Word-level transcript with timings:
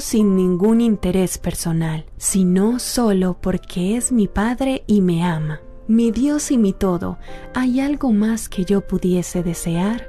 sin 0.00 0.36
ningún 0.36 0.80
interés 0.80 1.38
personal, 1.38 2.06
sino 2.16 2.78
solo 2.78 3.38
porque 3.40 3.96
es 3.96 4.12
mi 4.12 4.28
Padre 4.28 4.84
y 4.86 5.00
me 5.00 5.24
ama. 5.24 5.60
Mi 5.88 6.10
Dios 6.10 6.50
y 6.50 6.58
mi 6.58 6.72
todo, 6.72 7.18
¿hay 7.54 7.80
algo 7.80 8.12
más 8.12 8.48
que 8.48 8.64
yo 8.64 8.86
pudiese 8.86 9.42
desear? 9.42 10.08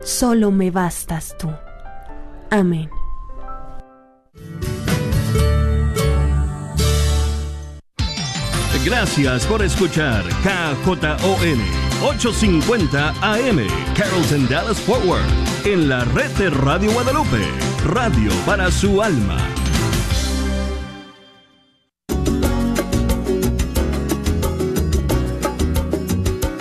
Solo 0.00 0.50
me 0.50 0.70
bastas 0.70 1.36
tú. 1.38 1.48
Amén. 2.50 2.90
Gracias 8.84 9.46
por 9.46 9.62
escuchar 9.62 10.24
KJON 10.42 11.60
850 12.02 13.14
AM 13.22 13.66
Carrollton 13.94 14.48
Dallas 14.48 14.80
Forward 14.80 15.22
en 15.64 15.88
la 15.88 16.04
red 16.06 16.30
de 16.32 16.50
Radio 16.50 16.90
Guadalupe, 16.90 17.46
radio 17.84 18.30
para 18.46 18.70
su 18.70 19.02
alma. 19.02 19.38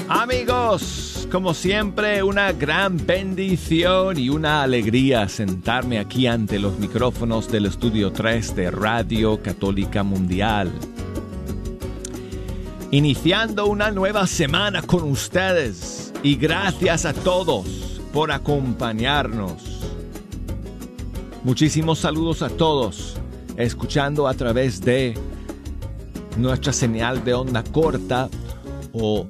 Amigos, 0.09 1.27
como 1.31 1.53
siempre, 1.53 2.23
una 2.23 2.51
gran 2.51 2.97
bendición 3.05 4.17
y 4.17 4.29
una 4.29 4.63
alegría 4.63 5.27
sentarme 5.29 5.99
aquí 5.99 6.27
ante 6.27 6.59
los 6.59 6.79
micrófonos 6.79 7.51
del 7.51 7.65
Estudio 7.67 8.11
3 8.11 8.55
de 8.55 8.71
Radio 8.71 9.41
Católica 9.41 10.03
Mundial 10.03 10.71
iniciando 12.91 13.67
una 13.67 13.89
nueva 13.89 14.27
semana 14.27 14.81
con 14.81 15.09
ustedes 15.09 16.13
y 16.23 16.35
gracias 16.35 17.05
a 17.05 17.13
todos 17.13 18.01
por 18.11 18.33
acompañarnos. 18.33 19.70
Muchísimos 21.43 21.97
saludos 21.97 22.43
a 22.43 22.49
todos, 22.49 23.17
escuchando 23.57 24.27
a 24.27 24.35
través 24.35 24.79
de 24.79 25.15
nuestra 26.37 26.71
señal 26.71 27.23
de 27.23 27.33
onda 27.33 27.63
corta 27.63 28.29
o 28.93 29.27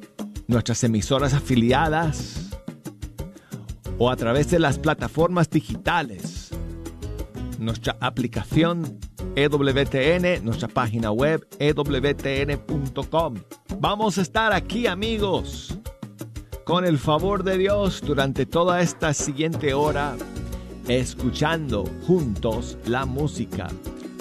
nuestras 0.47 0.83
emisoras 0.83 1.33
afiliadas 1.33 2.49
o 3.97 4.09
a 4.09 4.17
través 4.17 4.51
de 4.51 4.59
las 4.59 4.77
plataformas 4.77 5.49
digitales, 5.49 6.49
nuestra 7.59 7.95
aplicación 8.01 8.99
EWTN, 9.37 10.43
nuestra 10.43 10.67
página 10.67 11.11
web 11.11 11.47
ewtn.com. 11.59 13.35
Vamos 13.79 14.17
a 14.17 14.21
estar 14.21 14.51
aquí 14.51 14.85
amigos, 14.85 15.77
con 16.65 16.83
el 16.83 16.97
favor 16.97 17.45
de 17.45 17.57
Dios 17.57 18.01
durante 18.05 18.45
toda 18.45 18.81
esta 18.81 19.13
siguiente 19.13 19.73
hora, 19.73 20.17
escuchando 20.99 21.85
juntos 22.05 22.77
la 22.85 23.05
música 23.05 23.69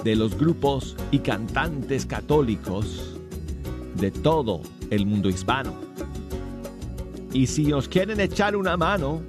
de 0.05 0.15
los 0.15 0.39
grupos 0.39 0.95
y 1.11 1.19
cantantes 1.19 2.07
católicos 2.07 3.17
de 3.97 4.13
todo 4.13 4.61
el 4.91 5.05
mundo 5.05 5.29
hispano. 5.29 5.75
Y 7.33 7.49
si 7.49 7.65
nos 7.65 7.89
quieren 7.89 8.21
echar 8.21 8.55
una 8.55 8.77
mano, 8.77 9.21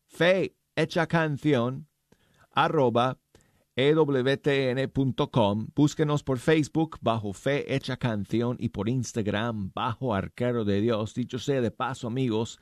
fe 0.08 0.56
canción 1.08 1.90
arroba 2.52 3.20
ewtn.com. 3.78 5.68
Búsquenos 5.76 6.24
por 6.24 6.40
Facebook 6.40 6.98
bajo 7.00 7.32
Fe 7.32 7.76
Hecha 7.76 7.96
Canción 7.98 8.58
y 8.60 8.70
por 8.70 8.90
Instagram 8.90 9.72
bajo 9.74 10.16
Arquero 10.16 10.66
de 10.66 10.82
Dios. 10.82 11.14
Dicho 11.14 11.38
sea 11.38 11.62
de 11.62 11.70
paso, 11.70 12.08
amigos, 12.08 12.60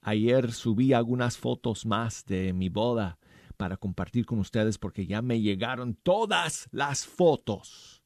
ayer 0.00 0.52
subí 0.52 0.92
algunas 0.92 1.36
fotos 1.36 1.84
más 1.84 2.24
de 2.26 2.52
mi 2.52 2.68
boda 2.68 3.18
para 3.56 3.76
compartir 3.76 4.24
con 4.24 4.38
ustedes 4.38 4.78
porque 4.78 5.04
ya 5.04 5.20
me 5.20 5.40
llegaron 5.40 5.94
todas 5.94 6.68
las 6.70 7.06
fotos. 7.06 8.04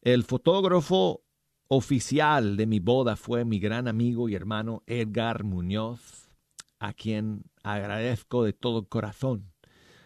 El 0.00 0.24
fotógrafo 0.24 1.22
oficial 1.68 2.56
de 2.56 2.66
mi 2.66 2.80
boda 2.80 3.14
fue 3.14 3.44
mi 3.44 3.60
gran 3.60 3.86
amigo 3.86 4.28
y 4.28 4.34
hermano 4.34 4.82
Edgar 4.86 5.44
Muñoz, 5.44 6.28
a 6.80 6.92
quien 6.92 7.44
agradezco 7.62 8.42
de 8.42 8.52
todo 8.52 8.88
corazón 8.88 9.51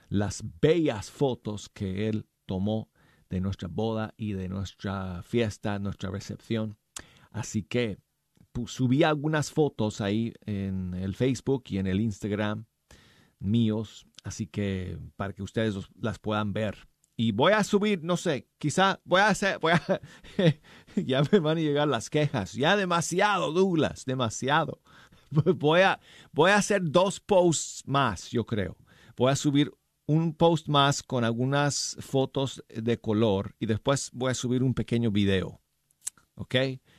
las 0.08 0.44
bellas 0.60 1.10
fotos 1.10 1.68
que 1.68 2.08
él 2.08 2.26
tomó 2.46 2.90
de 3.28 3.40
nuestra 3.40 3.68
boda 3.68 4.14
y 4.16 4.32
de 4.32 4.48
nuestra 4.48 5.22
fiesta, 5.22 5.78
nuestra 5.78 6.10
recepción. 6.10 6.78
Así 7.30 7.62
que 7.62 7.98
subí 8.66 9.02
algunas 9.02 9.52
fotos 9.52 10.00
ahí 10.00 10.32
en 10.46 10.94
el 10.94 11.14
Facebook 11.14 11.64
y 11.68 11.78
en 11.78 11.86
el 11.86 12.00
Instagram 12.00 12.64
míos, 13.38 14.06
así 14.24 14.46
que 14.46 14.98
para 15.16 15.34
que 15.34 15.42
ustedes 15.42 15.76
las 16.00 16.18
puedan 16.18 16.52
ver. 16.52 16.88
Y 17.18 17.32
voy 17.32 17.52
a 17.52 17.64
subir, 17.64 18.02
no 18.02 18.16
sé, 18.16 18.48
quizá 18.58 19.00
voy 19.04 19.20
a 19.20 19.28
hacer, 19.28 19.58
voy 19.58 19.72
a, 19.72 20.00
ya 20.96 21.22
me 21.32 21.38
van 21.40 21.58
a 21.58 21.60
llegar 21.60 21.88
las 21.88 22.10
quejas, 22.10 22.52
ya 22.52 22.76
demasiado, 22.76 23.52
Douglas, 23.52 24.04
demasiado. 24.04 24.80
Voy 25.58 25.80
a, 25.80 25.98
voy 26.32 26.52
a 26.52 26.56
hacer 26.56 26.80
dos 26.84 27.18
posts 27.18 27.82
más, 27.84 28.30
yo 28.30 28.46
creo. 28.46 28.76
Voy 29.16 29.32
a 29.32 29.34
subir 29.34 29.72
un 30.06 30.34
post 30.34 30.68
más 30.68 31.02
con 31.02 31.24
algunas 31.24 31.96
fotos 32.00 32.64
de 32.68 32.98
color 32.98 33.54
y 33.58 33.66
después 33.66 34.10
voy 34.12 34.30
a 34.30 34.34
subir 34.34 34.62
un 34.62 34.74
pequeño 34.74 35.10
video. 35.10 35.60
¿Ok? 36.34 36.54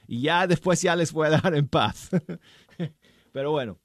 Y 0.08 0.22
ya 0.22 0.48
después 0.48 0.82
ya 0.82 0.96
les 0.96 1.12
voy 1.12 1.28
a 1.28 1.32
dar 1.32 1.56
en 1.56 1.68
paz. 1.68 2.10
Pero 3.32 3.52
bueno, 3.52 3.80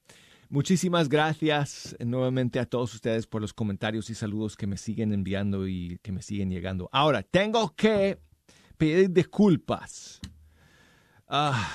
Muchísimas 0.53 1.09
gracias 1.09 1.97
nuevamente 1.99 2.61
a 2.61 2.67
todos 2.67 2.93
ustedes 2.93 3.27
por 3.27 3.41
los 3.41 3.55
comentarios 3.55 4.11
y 4.11 4.15
saludos 4.15 4.55
que 4.55 4.67
me 4.67 4.77
siguen 4.77 5.15
enviando 5.15 5.67
y 5.67 5.99
que 6.03 6.13
me 6.13 6.21
siguen 6.21 6.51
llegando. 6.51 6.91
Ahora, 6.93 7.23
tengo 7.23 7.75
que 7.75 8.19
pedir 8.77 9.11
disculpas 9.13 10.21
ah, 11.27 11.71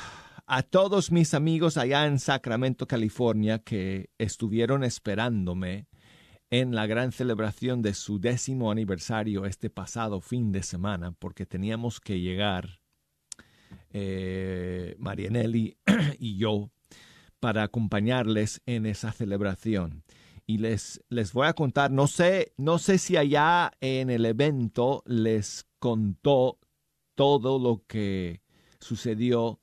a 0.46 0.62
todos 0.62 1.12
mis 1.12 1.34
amigos 1.34 1.76
allá 1.76 2.06
en 2.06 2.20
Sacramento, 2.20 2.86
California, 2.86 3.58
que 3.58 4.12
estuvieron 4.20 4.84
esperándome 4.84 5.88
en 6.50 6.74
la 6.74 6.88
gran 6.88 7.12
celebración 7.12 7.82
de 7.82 7.94
su 7.94 8.20
décimo 8.20 8.72
aniversario 8.72 9.46
este 9.46 9.70
pasado 9.70 10.22
fin 10.22 10.52
de 10.52 10.64
semana, 10.64 11.12
porque 11.12 11.46
teníamos 11.46 12.00
que 12.00 12.20
llegar 12.20 12.80
eh, 13.92 14.96
Marianelli 14.98 15.78
y 16.20 16.38
yo 16.38 16.70
para 17.40 17.64
acompañarles 17.64 18.62
en 18.66 18.86
esa 18.86 19.12
celebración. 19.12 20.04
Y 20.46 20.60
les, 20.60 21.04
les 21.10 21.34
voy 21.34 21.48
a 21.48 21.54
contar, 21.54 21.92
no 21.92 22.08
sé, 22.08 22.54
no 22.56 22.80
sé 22.80 22.98
si 22.98 23.18
allá 23.18 23.72
en 23.82 24.10
el 24.10 24.26
evento 24.26 25.04
les 25.06 25.68
contó 25.80 26.60
todo 27.16 27.60
lo 27.60 27.84
que 27.86 28.42
sucedió 28.80 29.60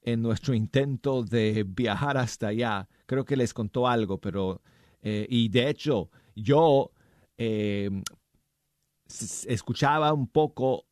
en 0.00 0.22
nuestro 0.22 0.54
intento 0.54 1.22
de 1.22 1.64
viajar 1.68 2.16
hasta 2.16 2.48
allá. 2.48 2.88
Creo 3.06 3.24
que 3.24 3.36
les 3.36 3.52
contó 3.52 3.88
algo, 3.88 4.18
pero, 4.18 4.62
eh, 5.08 5.24
y 5.30 5.48
de 5.50 5.70
hecho, 5.70 6.10
yo 6.34 6.90
eh, 7.38 7.88
escuchaba 9.46 10.12
un 10.12 10.26
poco 10.26 10.88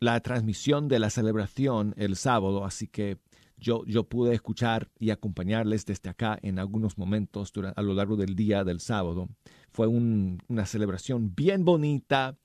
la 0.00 0.18
transmisión 0.20 0.88
de 0.88 0.98
la 0.98 1.10
celebración 1.10 1.92
el 1.98 2.16
sábado, 2.16 2.64
así 2.64 2.86
que 2.88 3.18
yo, 3.58 3.84
yo 3.84 4.04
pude 4.04 4.34
escuchar 4.34 4.90
y 4.98 5.10
acompañarles 5.10 5.84
desde 5.84 6.08
acá 6.08 6.38
en 6.40 6.58
algunos 6.58 6.96
momentos 6.96 7.52
a 7.76 7.82
lo 7.82 7.92
largo 7.92 8.16
del 8.16 8.36
día 8.36 8.64
del 8.64 8.80
sábado. 8.80 9.28
Fue 9.70 9.86
una 9.86 10.64
celebración 10.64 11.34
bien 11.34 11.66
bonita, 11.66 12.38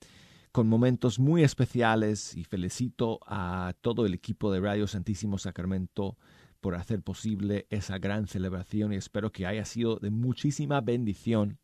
con 0.51 0.67
momentos 0.67 1.19
muy 1.19 1.41
especiales 1.41 2.35
y 2.35 2.43
felicito 2.43 3.21
a 3.25 3.73
todo 3.79 4.05
el 4.05 4.13
equipo 4.13 4.51
de 4.51 4.59
Radio 4.59 4.87
Santísimo 4.87 5.37
Sacramento 5.37 6.17
por 6.59 6.75
hacer 6.75 7.01
posible 7.01 7.67
esa 7.69 7.97
gran 7.97 8.27
celebración 8.27 8.93
y 8.93 8.97
espero 8.97 9.31
que 9.31 9.45
haya 9.45 9.65
sido 9.65 9.97
de 9.97 10.11
muchísima 10.11 10.81
bendición 10.81 11.59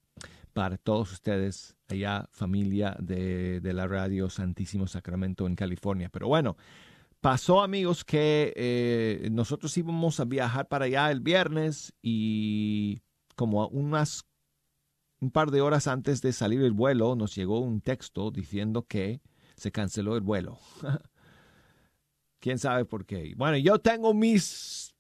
para 0.54 0.78
todos 0.78 1.12
ustedes 1.12 1.76
allá, 1.90 2.30
familia 2.32 2.96
de, 3.00 3.60
de 3.60 3.74
la 3.74 3.88
Radio 3.88 4.30
Santísimo 4.30 4.88
Sacramento 4.88 5.48
en 5.48 5.56
California. 5.56 6.10
Pero 6.10 6.28
bueno, 6.28 6.58
pasó, 7.22 7.62
amigos, 7.62 8.04
que 8.04 8.54
eh, 8.56 9.30
nosotros 9.32 9.76
íbamos 9.78 10.20
a 10.20 10.26
viajar 10.26 10.68
para 10.68 10.86
allá 10.86 11.10
el 11.12 11.22
viernes 11.22 11.94
y 12.02 13.02
como 13.36 13.68
unas 13.70 14.26
un 15.20 15.32
par 15.32 15.52
de 15.52 15.62
horas 15.62 15.88
antes 15.88 16.22
de 16.22 16.34
salir 16.34 16.62
el 16.62 16.74
vuelo 16.74 17.16
nos 17.16 17.34
llegó 17.34 17.60
un 17.60 17.80
texto 17.80 18.30
diciendo 18.30 18.86
que 18.86 19.22
se 19.56 19.72
canceló 19.72 20.16
el 20.16 20.22
vuelo. 20.22 20.60
¿Quién 22.44 22.60
sabe 22.60 22.84
por 22.84 23.06
qué? 23.06 23.34
Bueno, 23.38 23.56
yo 23.56 23.80
tengo 23.80 24.14
mis 24.14 24.94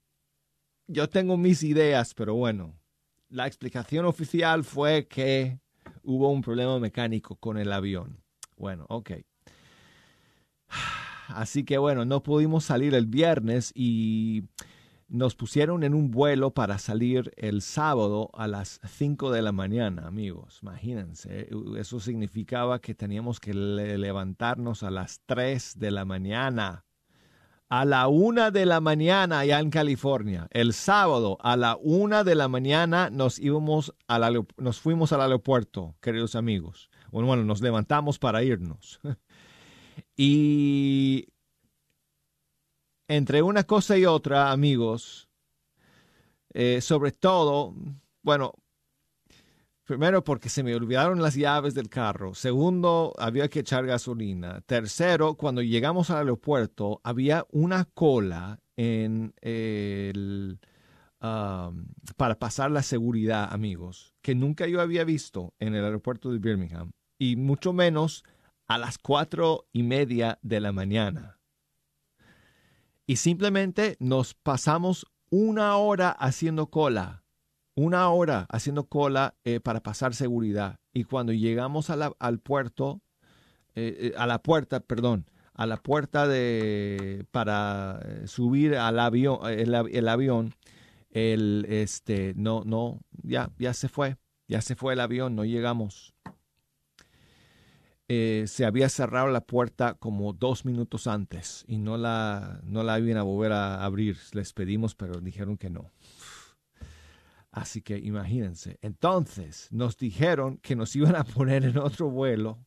yo 0.87 1.09
tengo 1.09 1.35
mis 1.35 1.61
ideas, 1.63 2.13
pero 2.13 2.35
bueno, 2.35 2.73
la 3.27 3.47
explicación 3.47 4.05
oficial 4.05 4.63
fue 4.63 5.09
que 5.09 5.59
hubo 6.03 6.31
un 6.31 6.41
problema 6.41 6.79
mecánico 6.79 7.35
con 7.35 7.57
el 7.57 7.73
avión. 7.73 8.23
Bueno, 8.55 8.85
ok. 8.87 9.11
Así 11.27 11.65
que 11.65 11.77
bueno, 11.77 12.05
no 12.05 12.23
pudimos 12.23 12.63
salir 12.63 12.95
el 12.95 13.07
viernes 13.07 13.73
y 13.75 14.43
nos 15.09 15.35
pusieron 15.35 15.83
en 15.83 15.95
un 15.95 16.11
vuelo 16.11 16.53
para 16.53 16.77
salir 16.77 17.33
el 17.35 17.61
sábado 17.61 18.29
a 18.35 18.47
las 18.47 18.79
5 18.87 19.31
de 19.31 19.41
la 19.41 19.51
mañana, 19.51 20.07
amigos. 20.07 20.59
Imagínense, 20.61 21.49
eso 21.77 21.99
significaba 21.99 22.79
que 22.79 22.95
teníamos 22.95 23.41
que 23.41 23.53
levantarnos 23.53 24.81
a 24.81 24.91
las 24.91 25.19
3 25.25 25.77
de 25.77 25.91
la 25.91 26.05
mañana. 26.05 26.85
A 27.75 27.85
la 27.85 28.07
1 28.07 28.51
de 28.51 28.67
la 28.67 28.81
mañana 28.81 29.39
allá 29.39 29.59
en 29.59 29.71
California. 29.71 30.47
El 30.51 30.73
sábado 30.73 31.39
a 31.41 31.57
la 31.57 31.75
1 31.81 32.23
de 32.23 32.35
la 32.35 32.47
mañana 32.47 33.09
nos, 33.09 33.39
íbamos 33.39 33.95
nos 34.57 34.79
fuimos 34.79 35.11
al 35.11 35.21
aeropuerto, 35.21 35.95
queridos 35.99 36.35
amigos. 36.35 36.91
Bueno, 37.09 37.25
bueno, 37.29 37.43
nos 37.43 37.61
levantamos 37.61 38.19
para 38.19 38.43
irnos. 38.43 38.99
Y 40.15 41.29
entre 43.07 43.41
una 43.41 43.63
cosa 43.63 43.97
y 43.97 44.05
otra, 44.05 44.51
amigos, 44.51 45.27
eh, 46.53 46.79
sobre 46.79 47.11
todo, 47.11 47.73
bueno, 48.21 48.53
primero 49.85 50.23
porque 50.23 50.49
se 50.49 50.63
me 50.63 50.75
olvidaron 50.75 51.21
las 51.21 51.35
llaves 51.35 51.73
del 51.73 51.89
carro. 51.89 52.33
Segundo, 52.33 53.13
había 53.17 53.49
que 53.49 53.59
echar 53.59 53.85
gasolina. 53.85 54.61
Tercero, 54.61 55.35
cuando 55.35 55.61
llegamos 55.61 56.09
al 56.09 56.17
aeropuerto, 56.19 57.01
había 57.03 57.45
una 57.51 57.85
cola 57.85 58.59
en 58.75 59.33
el, 59.41 60.59
para 61.19 62.39
pasar 62.39 62.71
la 62.71 62.83
seguridad, 62.83 63.51
amigos, 63.51 64.13
que 64.21 64.35
nunca 64.35 64.67
yo 64.67 64.81
había 64.81 65.03
visto 65.03 65.53
en 65.59 65.75
el 65.75 65.83
aeropuerto 65.85 66.31
de 66.31 66.39
Birmingham. 66.39 66.91
Y 67.19 67.35
mucho 67.35 67.73
menos 67.73 68.23
a 68.67 68.77
las 68.77 68.97
cuatro 68.97 69.67
y 69.71 69.83
media 69.83 70.39
de 70.41 70.59
la 70.59 70.71
mañana. 70.71 71.39
Y 73.05 73.17
simplemente 73.17 73.97
nos 73.99 74.33
pasamos 74.33 75.05
una 75.29 75.75
hora 75.75 76.09
haciendo 76.09 76.67
cola, 76.67 77.22
una 77.75 78.09
hora 78.09 78.45
haciendo 78.49 78.85
cola 78.87 79.35
eh, 79.43 79.59
para 79.59 79.81
pasar 79.81 80.13
seguridad. 80.13 80.79
Y 80.93 81.05
cuando 81.05 81.33
llegamos 81.33 81.89
al 81.89 82.39
puerto, 82.39 83.01
eh, 83.75 83.97
eh, 83.99 84.13
a 84.17 84.27
la 84.27 84.41
puerta, 84.41 84.79
perdón, 84.79 85.25
a 85.53 85.65
la 85.65 85.77
puerta 85.77 86.27
de 86.27 87.25
para 87.31 87.99
subir 88.25 88.75
al 88.75 88.99
avión, 88.99 89.39
el, 89.49 90.07
avión, 90.07 90.53
el 91.11 91.65
este 91.69 92.33
no 92.35 92.63
no 92.65 92.99
ya 93.23 93.51
ya 93.59 93.73
se 93.73 93.87
fue, 93.87 94.17
ya 94.47 94.61
se 94.61 94.75
fue 94.75 94.93
el 94.93 94.99
avión, 94.99 95.35
no 95.35 95.45
llegamos. 95.45 96.13
Se 98.07 98.63
había 98.63 98.89
cerrado 98.89 99.29
la 99.29 99.41
puerta 99.41 99.95
como 99.95 100.33
dos 100.33 100.65
minutos 100.65 101.07
antes 101.07 101.65
y 101.67 101.79
no 101.79 101.97
la, 101.97 102.59
no 102.63 102.83
la 102.83 102.99
iban 102.99 103.17
a 103.17 103.23
volver 103.23 103.51
a 103.53 103.83
abrir. 103.83 104.17
Les 104.33 104.53
pedimos, 104.53 104.93
pero 104.93 105.19
dijeron 105.19 105.57
que 105.57 105.71
no. 105.71 105.89
Así 107.53 107.83
que 107.83 107.99
imagínense. 107.99 108.79
Entonces 108.81 109.69
nos 109.71 109.95
dijeron 109.97 110.57
que 110.57 110.75
nos 110.75 110.95
iban 110.95 111.15
a 111.15 111.23
poner 111.23 111.63
en 111.63 111.77
otro 111.77 112.09
vuelo 112.09 112.65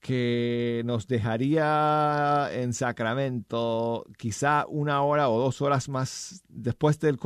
que 0.00 0.82
nos 0.84 1.06
dejaría 1.06 2.48
en 2.52 2.72
Sacramento 2.72 4.04
quizá 4.16 4.66
una 4.66 5.02
hora 5.02 5.28
o 5.28 5.38
dos 5.38 5.60
horas 5.62 5.88
más 5.88 6.42
después 6.48 6.98
de 6.98 7.16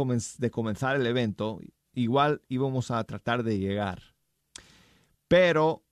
comenzar 0.51 0.97
el 0.97 1.07
evento. 1.07 1.61
Igual 1.95 2.43
íbamos 2.49 2.91
a 2.91 3.03
tratar 3.05 3.45
de 3.45 3.59
llegar. 3.59 4.03
Pero 5.27 5.85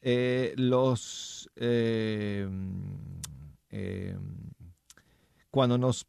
eh, 0.00 0.54
los 0.56 1.50
eh, 1.56 2.48
eh, 3.70 4.16
cuando 5.50 5.76
nos 5.76 6.06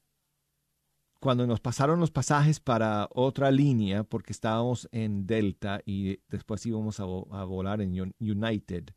cuando 1.23 1.47
nos 1.47 1.61
pasaron 1.61 2.01
los 2.01 2.11
pasajes 2.11 2.59
para 2.59 3.07
otra 3.13 3.49
línea 3.49 4.03
porque 4.03 4.33
estábamos 4.33 4.89
en 4.91 5.25
Delta 5.25 5.79
y 5.85 6.19
después 6.27 6.65
íbamos 6.65 6.99
a, 6.99 7.03
a 7.03 7.45
volar 7.45 7.79
en 7.79 8.13
United 8.19 8.89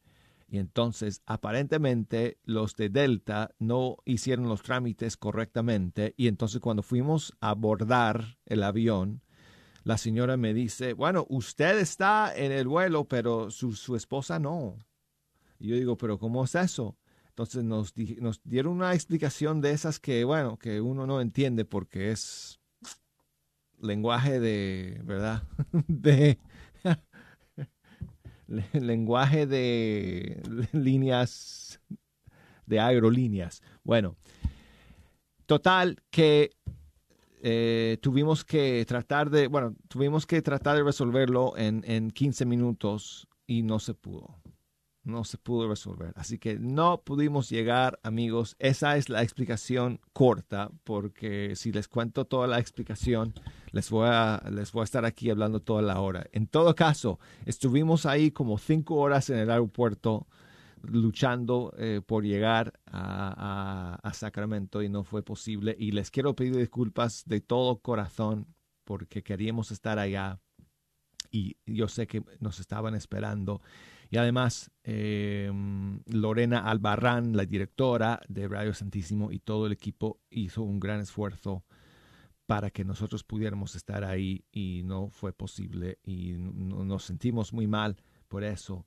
y 0.49 0.59
entonces 0.59 1.23
aparentemente 1.25 2.39
los 2.43 2.75
de 2.75 2.89
Delta 2.89 3.55
no 3.61 3.99
hicieron 4.05 4.49
los 4.49 4.63
trámites 4.63 5.17
correctamente 5.17 6.15
y 6.17 6.27
entonces 6.27 6.61
cuando 6.61 6.83
fuimos 6.83 7.33
a 7.41 7.51
abordar 7.51 8.39
el 8.45 8.65
avión 8.65 9.23
la 9.85 9.97
señora 9.97 10.37
me 10.37 10.53
dice, 10.53 10.95
bueno, 10.95 11.27
usted 11.29 11.79
está 11.79 12.33
en 12.35 12.51
el 12.51 12.67
vuelo, 12.67 13.05
pero 13.05 13.53
su, 13.53 13.95
esposa 13.95 14.41
no. 14.41 14.79
Y 15.61 15.69
yo 15.69 15.77
digo, 15.77 15.97
pero 15.97 16.19
¿cómo 16.19 16.43
es 16.43 16.57
eso? 16.57 16.97
Entonces 17.37 17.65
nos, 17.65 17.93
nos 18.19 18.41
dieron 18.45 18.73
una 18.73 18.95
explicación 18.95 19.61
de 19.61 19.73
esas 19.73 20.01
que, 20.01 20.25
bueno, 20.25 20.57
que 20.57 20.81
uno 20.81 21.07
no 21.07 21.21
entiende 21.21 21.67
porque 21.67 22.11
es 22.11 22.59
lenguaje 23.79 24.41
de, 24.41 25.03
¿verdad? 25.05 25.43
De 25.87 26.39
lenguaje 28.73 29.47
de 29.47 30.43
líneas, 30.73 31.79
de 32.65 32.81
aerolíneas. 32.81 33.63
Bueno, 33.85 34.17
total 35.45 35.99
que 36.09 36.53
eh, 37.43 37.99
tuvimos 38.01 38.47
que 38.47 38.83
tratar 38.89 39.29
de, 39.29 39.49
bueno, 39.49 39.77
tuvimos 39.89 40.25
que 40.25 40.41
tratar 40.41 40.79
de 40.79 40.85
resolverlo 40.85 41.55
en, 41.59 41.85
en 41.87 42.11
15 42.11 42.47
minutos 42.47 43.29
y 43.47 43.63
no 43.63 43.79
se 43.79 43.93
pudo. 43.93 44.41
No 45.07 45.23
se 45.23 45.39
pudo 45.39 45.69
resolver. 45.69 46.13
Así 46.17 46.37
que 46.37 46.59
no 46.59 47.01
pudimos 47.03 47.49
llegar, 47.49 48.01
amigos. 48.03 48.57
Esa 48.59 48.97
es 48.97 49.09
la 49.09 49.23
explicación 49.23 50.01
corta, 50.13 50.73
porque 50.83 51.55
si 51.55 51.71
les 51.71 51.87
cuento 51.87 52.25
toda 52.25 52.49
la 52.49 52.59
explicación, 52.59 53.33
les 53.71 53.89
voy 53.89 54.09
a, 54.11 54.43
les 54.51 54.73
voy 54.73 54.81
a 54.81 54.85
estar 54.85 55.05
aquí 55.05 55.31
hablando 55.31 55.61
toda 55.61 55.81
la 55.81 56.01
hora. 56.01 56.27
En 56.33 56.49
todo 56.49 56.75
caso, 56.75 57.21
estuvimos 57.45 58.05
ahí 58.05 58.33
como 58.33 58.59
cinco 58.59 58.97
horas 58.97 59.31
en 59.31 59.39
el 59.39 59.49
aeropuerto 59.49 60.27
luchando 60.83 61.73
eh, 61.79 62.01
por 62.05 62.25
llegar 62.25 62.73
a, 62.87 64.11
Sacramento 64.13 64.83
y 64.83 64.89
no 64.89 65.05
fue 65.05 65.23
posible. 65.23 65.77
Y 65.79 65.93
les 65.93 66.11
quiero 66.11 66.35
pedir 66.35 66.57
disculpas 66.57 67.23
de 67.27 67.41
todo 67.41 67.79
corazón 67.79 68.49
porque 68.83 69.23
queríamos 69.23 69.71
estar 69.71 70.01
allá 70.01 70.41
y 71.31 71.59
yo 71.65 71.87
sé 71.87 72.09
que 72.09 72.25
nos 72.41 72.59
estaban 72.59 72.97
esperando. 72.97 73.63
Y 74.11 74.19
además, 74.19 74.71
em, 74.85 76.01
Lorena 76.07 76.61
Albarrán, 76.71 77.37
la 77.37 77.45
directora 77.45 78.21
de 78.29 78.49
Radio 78.49 78.73
Santísimo 78.75 79.33
y 79.33 79.39
todo 79.39 79.67
el 79.67 79.73
equipo 79.73 80.21
hizo 80.31 80.63
un 80.63 80.79
gran 80.79 81.01
esfuerzo 81.01 81.65
para 82.47 82.71
que 82.71 82.85
nosotros 82.85 83.25
pudiéramos 83.25 83.75
estar 83.75 84.05
ahí 84.05 84.45
y 84.53 84.83
no 84.85 85.11
fue 85.11 85.33
posible 85.33 85.99
y 86.05 86.35
nos 86.37 87.03
sentimos 87.03 87.53
muy 87.53 87.67
mal 87.67 87.97
por 88.29 88.45
eso. 88.45 88.87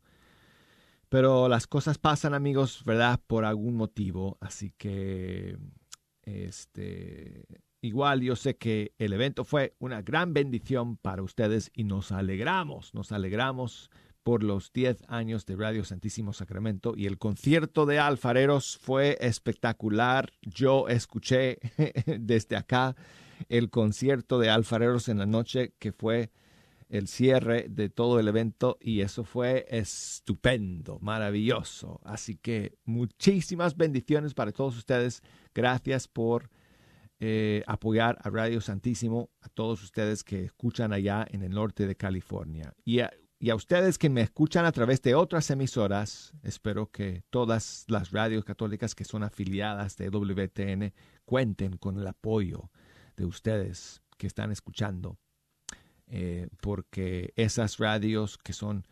Pero 1.09 1.49
las 1.49 1.67
cosas 1.67 1.97
pasan, 1.97 2.33
amigos, 2.33 2.83
¿verdad? 2.85 3.19
Por 3.25 3.43
algún 3.43 3.75
motivo. 3.75 4.37
Así 4.39 4.71
que, 4.77 5.57
este, 6.21 7.45
igual 7.81 8.21
yo 8.21 8.35
sé 8.35 8.57
que 8.57 8.93
el 8.97 9.13
evento 9.13 9.43
fue 9.43 9.75
una 9.79 10.01
gran 10.03 10.33
bendición 10.33 10.97
para 10.97 11.23
ustedes 11.23 11.71
y 11.73 11.83
nos 11.83 12.11
alegramos, 12.11 12.93
nos 12.93 13.11
alegramos 13.11 13.89
por 14.23 14.43
los 14.43 14.71
10 14.73 15.03
años 15.07 15.45
de 15.45 15.55
Radio 15.55 15.83
Santísimo 15.83 16.33
Sacramento 16.33 16.93
y 16.95 17.05
el 17.05 17.17
concierto 17.17 17.85
de 17.85 17.99
alfareros 17.99 18.77
fue 18.77 19.17
espectacular. 19.21 20.31
Yo 20.41 20.87
escuché 20.87 21.59
desde 22.19 22.55
acá 22.55 22.95
el 23.47 23.69
concierto 23.69 24.39
de 24.39 24.49
alfareros 24.49 25.09
en 25.09 25.19
la 25.19 25.25
noche 25.25 25.73
que 25.79 25.91
fue 25.91 26.31
el 26.89 27.07
cierre 27.07 27.67
de 27.69 27.89
todo 27.89 28.19
el 28.19 28.27
evento 28.27 28.77
y 28.81 29.01
eso 29.01 29.23
fue 29.23 29.65
estupendo, 29.69 30.97
maravilloso. 30.99 32.01
Así 32.03 32.35
que 32.35 32.77
muchísimas 32.83 33.77
bendiciones 33.77 34.33
para 34.33 34.51
todos 34.51 34.75
ustedes. 34.75 35.21
Gracias 35.53 36.07
por 36.07 36.49
eh, 37.19 37.63
apoyar 37.67 38.17
a 38.23 38.29
Radio 38.29 38.59
Santísimo, 38.59 39.29
a 39.41 39.49
todos 39.49 39.83
ustedes 39.83 40.23
que 40.23 40.45
escuchan 40.45 40.91
allá 40.91 41.27
en 41.29 41.43
el 41.43 41.51
norte 41.51 41.85
de 41.85 41.95
California. 41.95 42.73
Y 42.83 43.01
y 43.41 43.51
a 43.51 43.55
ustedes 43.55 43.97
que 43.97 44.09
me 44.09 44.21
escuchan 44.21 44.65
a 44.65 44.71
través 44.73 45.01
de 45.01 45.15
otras 45.15 45.49
emisoras, 45.49 46.33
espero 46.43 46.91
que 46.91 47.23
todas 47.29 47.85
las 47.87 48.11
radios 48.11 48.43
católicas 48.43 48.95
que 48.95 49.05
son 49.05 49.23
afiliadas 49.23 49.95
de 49.95 50.09
WTN 50.09 50.93
cuenten 51.23 51.77
con 51.77 51.97
el 51.97 52.07
apoyo 52.07 52.69
de 53.15 53.23
ustedes 53.23 54.01
que 54.17 54.27
están 54.27 54.51
escuchando, 54.51 55.17
eh, 56.07 56.49
porque 56.59 57.31
esas 57.37 57.77
radios 57.77 58.37
que 58.37 58.51
son 58.51 58.85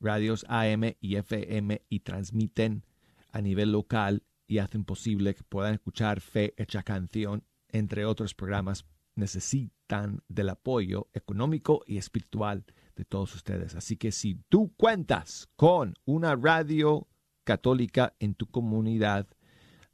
radios 0.00 0.46
AM 0.48 0.94
y 0.98 1.16
FM 1.16 1.82
y 1.90 2.00
transmiten 2.00 2.86
a 3.30 3.42
nivel 3.42 3.72
local 3.72 4.22
y 4.46 4.58
hacen 4.58 4.84
posible 4.84 5.34
que 5.34 5.42
puedan 5.42 5.74
escuchar 5.74 6.22
Fe 6.22 6.54
Hecha 6.56 6.82
Canción, 6.82 7.44
entre 7.68 8.06
otros 8.06 8.34
programas, 8.34 8.86
necesitan 9.16 10.22
del 10.28 10.48
apoyo 10.48 11.08
económico 11.12 11.82
y 11.86 11.98
espiritual 11.98 12.64
de 12.96 13.04
todos 13.04 13.34
ustedes. 13.34 13.74
Así 13.74 13.96
que 13.96 14.12
si 14.12 14.36
tú 14.48 14.72
cuentas 14.76 15.48
con 15.56 15.94
una 16.04 16.36
radio 16.36 17.08
católica 17.44 18.14
en 18.20 18.34
tu 18.34 18.46
comunidad, 18.46 19.26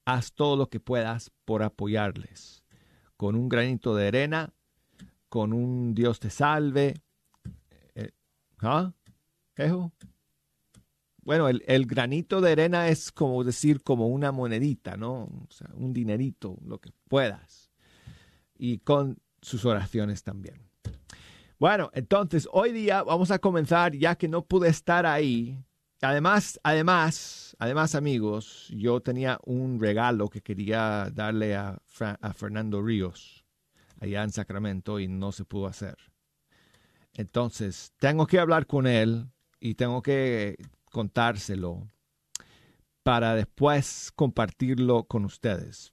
haz 0.04 0.32
todo 0.32 0.56
lo 0.56 0.68
que 0.68 0.80
puedas 0.80 1.30
por 1.44 1.62
apoyarles. 1.62 2.64
Con 3.16 3.34
un 3.34 3.48
granito 3.48 3.94
de 3.94 4.08
arena, 4.08 4.54
con 5.28 5.52
un 5.52 5.94
Dios 5.94 6.20
te 6.20 6.30
salve. 6.30 6.94
Eh, 7.94 8.10
¿Ah? 8.60 8.92
Bueno, 11.22 11.48
el, 11.48 11.62
el, 11.66 11.86
granito 11.86 12.40
de 12.40 12.52
arena 12.52 12.88
es 12.88 13.12
como 13.12 13.44
decir 13.44 13.82
como 13.82 14.08
una 14.08 14.32
monedita, 14.32 14.96
¿no? 14.96 15.24
O 15.24 15.46
sea, 15.50 15.68
un 15.74 15.92
dinerito, 15.92 16.56
lo 16.64 16.80
que 16.80 16.90
puedas. 17.08 17.70
Y 18.56 18.78
con 18.78 19.18
sus 19.42 19.64
oraciones 19.64 20.22
también. 20.22 20.67
Bueno, 21.58 21.90
entonces 21.92 22.48
hoy 22.52 22.70
día 22.70 23.02
vamos 23.02 23.32
a 23.32 23.40
comenzar 23.40 23.92
ya 23.92 24.14
que 24.14 24.28
no 24.28 24.44
pude 24.46 24.68
estar 24.68 25.06
ahí. 25.06 25.58
Además, 26.00 26.60
además, 26.62 27.56
además 27.58 27.96
amigos, 27.96 28.68
yo 28.76 29.00
tenía 29.00 29.40
un 29.44 29.80
regalo 29.80 30.28
que 30.28 30.40
quería 30.40 31.10
darle 31.12 31.56
a, 31.56 31.80
Fernando 32.34 32.80
Ríos 32.80 33.44
allá 34.00 34.22
en 34.22 34.30
Sacramento 34.30 35.00
y 35.00 35.08
no 35.08 35.32
se 35.32 35.44
pudo 35.44 35.66
hacer. 35.66 35.96
Entonces, 37.14 37.92
tengo 37.98 38.28
que 38.28 38.38
hablar 38.38 38.68
con 38.68 38.86
él 38.86 39.26
y 39.58 39.74
tengo 39.74 40.00
que 40.00 40.56
contárselo 40.92 41.88
para 43.02 43.34
después 43.34 44.12
compartirlo 44.14 45.08
con 45.08 45.24
ustedes. 45.24 45.92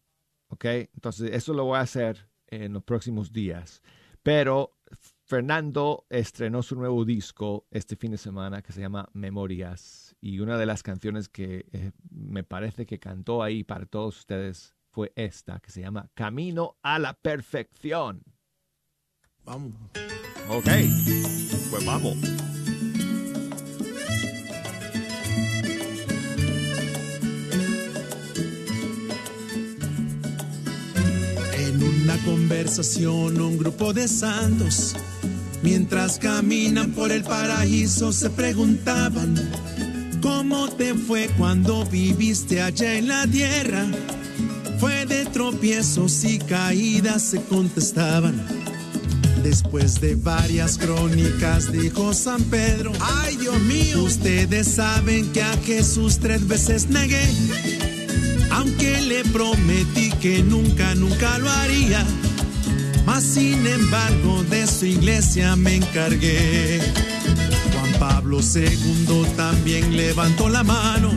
¿Ok? 0.50 0.65
Entonces, 0.65 1.31
eso 1.34 1.55
lo 1.55 1.65
voy 1.65 1.77
a 1.77 1.81
hacer 1.81 2.29
en 2.45 2.74
los 2.74 2.84
próximos 2.84 3.34
días. 3.34 3.81
Pero 4.22 4.75
Fernando 5.25 6.05
estrenó 6.12 6.62
su 6.62 6.75
nuevo 6.75 7.03
disco 7.03 7.65
este 7.72 7.96
fin 7.96 8.12
de 8.12 8.17
semana 8.20 8.62
que 8.62 8.72
se 8.72 8.79
llama 8.79 9.10
Memorias 9.13 10.15
y 10.22 10.39
una 10.39 10.55
de 10.55 10.67
las 10.67 10.84
canciones 10.84 11.29
que 11.29 11.65
eh, 11.74 11.91
me 12.12 12.44
parece 12.44 12.86
que 12.86 13.00
cantó 13.00 13.41
ahí 13.41 13.63
para 13.63 13.88
todos 13.88 14.20
ustedes 14.20 14.75
fue 14.91 15.12
esta 15.15 15.60
que 15.62 15.72
se 15.72 15.82
llama 15.82 16.12
Camino 16.13 16.77
a 16.84 17.00
la 17.00 17.13
Perfección. 17.13 18.22
Vamos. 19.44 19.74
Ok, 20.48 20.70
pues 21.72 21.86
vamos. 21.86 22.17
En 31.58 31.84
una 31.84 32.15
conversación 32.24 33.41
un 33.41 33.58
grupo 33.58 33.91
de 33.91 34.08
santos 34.08 34.96
Mientras 35.65 36.19
caminan 36.19 36.91
por 36.91 37.12
el 37.12 37.24
paraíso 37.24 38.13
se 38.13 38.29
preguntaban, 38.29 39.34
¿cómo 40.22 40.69
te 40.69 40.93
fue 40.93 41.27
cuando 41.39 41.84
viviste 41.88 42.62
allá 42.62 42.93
en 42.93 43.07
la 43.07 43.25
tierra? 43.25 43.88
Fue 44.79 45.07
de 45.07 45.25
tropiezos 45.25 46.24
y 46.24 46.38
caídas, 46.38 47.24
se 47.24 47.41
contestaban. 47.41 48.45
Después 49.41 50.00
de 50.00 50.13
varias 50.13 50.77
crónicas 50.77 51.72
dijo 51.72 52.13
San 52.13 52.43
Pedro, 52.43 52.91
ay 53.01 53.36
Dios 53.36 53.60
mío, 53.62 54.03
ustedes 54.03 54.67
saben 54.67 55.31
que 55.31 55.41
a 55.41 55.57
Jesús 55.65 56.19
tres 56.19 56.48
veces 56.48 56.89
negué, 56.89 57.27
aunque 58.51 59.01
le 59.01 59.24
prometí 59.24 60.12
que 60.22 60.43
nunca, 60.43 60.93
nunca 60.93 61.39
lo 61.39 61.50
haría 61.50 62.05
mas 63.06 63.24
sin 63.24 63.66
embargo 63.66 64.44
de 64.50 64.68
su 64.68 64.86
iglesia 64.86 65.56
me 65.56 65.76
encargué. 65.76 66.82
Juan 67.74 67.92
Pablo 68.00 68.40
II 68.40 69.26
también 69.36 69.96
levantó 69.96 70.50
la 70.50 70.64
mano. 70.64 71.12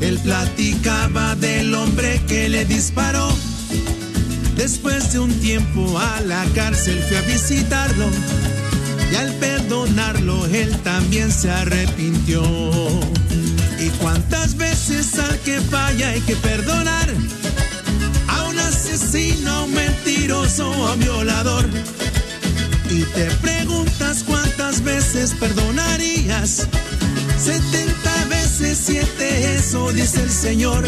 Él 0.00 0.18
platicaba 0.18 1.36
del 1.36 1.74
hombre 1.74 2.20
que 2.26 2.48
le 2.48 2.64
disparó. 2.64 3.28
Después 4.56 5.12
de 5.12 5.20
un 5.20 5.32
tiempo 5.40 5.98
a 5.98 6.20
la 6.22 6.44
cárcel 6.54 7.00
fui 7.08 7.16
a 7.16 7.22
visitarlo. 7.22 8.06
Y 9.12 9.14
al 9.14 9.32
perdonarlo 9.34 10.46
él 10.46 10.76
también 10.78 11.30
se 11.30 11.50
arrepintió. 11.50 12.42
¿Y 13.78 13.88
cuántas 14.00 14.56
veces 14.56 15.18
al 15.18 15.38
que 15.40 15.60
falla 15.60 16.10
hay 16.10 16.20
que 16.20 16.36
perdonar? 16.36 17.08
Asesino, 19.12 19.66
mentiroso 19.68 20.70
o 20.70 20.96
violador. 20.96 21.68
Y 22.88 23.02
te 23.04 23.26
preguntas 23.42 24.24
cuántas 24.26 24.82
veces 24.82 25.34
perdonarías. 25.38 26.66
70 27.38 28.24
veces 28.30 28.80
siete, 28.82 29.54
eso 29.54 29.92
dice 29.92 30.22
el 30.22 30.30
Señor. 30.30 30.84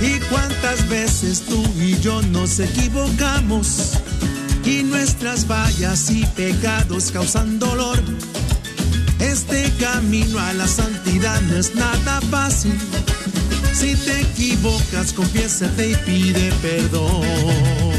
Y 0.00 0.20
cuántas 0.30 0.88
veces 0.88 1.42
tú 1.42 1.60
y 1.80 1.98
yo 1.98 2.22
nos 2.22 2.60
equivocamos. 2.60 3.94
Y 4.64 4.84
nuestras 4.84 5.44
fallas 5.44 6.10
y 6.10 6.24
pecados 6.36 7.10
causan 7.10 7.58
dolor. 7.58 8.00
Este 9.18 9.72
camino 9.80 10.38
a 10.38 10.52
la 10.52 10.68
santidad 10.68 11.40
no 11.42 11.56
es 11.56 11.74
nada 11.74 12.20
fácil 12.30 12.78
si 13.72 13.94
te 13.96 14.20
equivocas, 14.20 15.12
confiésate 15.12 15.90
y 15.90 15.96
pide 15.96 16.52
perdón. 16.62 17.97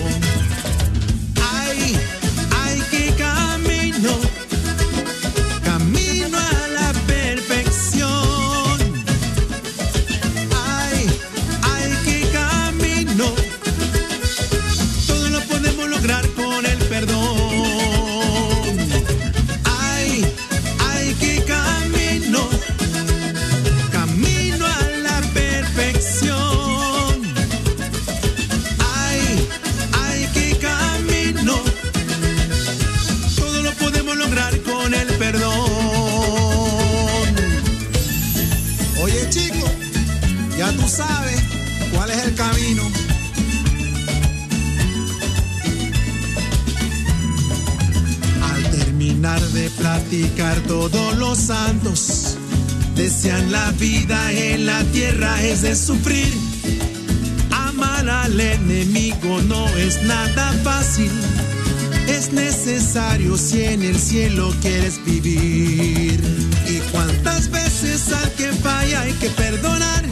Si 63.38 63.64
en 63.64 63.84
el 63.84 64.00
cielo 64.00 64.52
quieres 64.62 65.00
vivir. 65.06 66.20
Y 66.68 66.80
cuántas 66.92 67.52
veces 67.52 68.12
al 68.12 68.32
que 68.34 68.52
falla 68.52 69.02
hay 69.02 69.14
que 69.14 69.30
perdonar. 69.30 70.04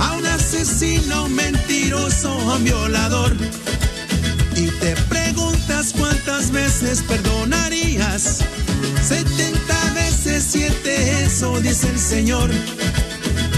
A 0.00 0.12
un 0.14 0.26
asesino, 0.26 1.28
mentiroso, 1.28 2.30
a 2.30 2.56
un 2.56 2.64
violador. 2.64 3.36
Y 4.56 4.66
te 4.80 4.96
preguntas 5.08 5.94
cuántas 5.96 6.50
veces 6.50 7.02
perdonarías 7.02 8.40
70 9.00 9.94
veces 9.94 10.44
siete, 10.50 11.24
eso 11.24 11.60
dice 11.60 11.88
el 11.90 11.98
Señor. 11.98 12.50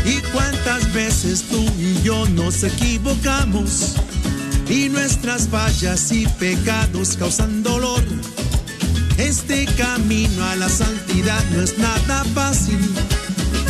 Y 0.04 0.20
cuántas 0.32 0.92
veces 0.92 1.42
tú 1.50 1.64
y 1.78 2.02
yo 2.02 2.26
nos 2.28 2.64
equivocamos 2.64 3.96
y 4.68 4.88
nuestras 4.88 5.48
fallas 5.48 6.10
y 6.12 6.26
pecados 6.26 7.16
causan 7.16 7.62
dolor. 7.62 8.02
Este 9.18 9.66
camino 9.76 10.44
a 10.44 10.56
la 10.56 10.68
santidad 10.68 11.42
no 11.52 11.62
es 11.62 11.78
nada 11.78 12.24
fácil. 12.34 12.78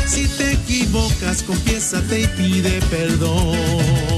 Si 0.07 0.27
te 0.27 0.53
equivocas, 0.53 1.43
confiésate 1.43 2.23
y 2.23 2.27
pide 2.29 2.81
perdón. 2.91 4.14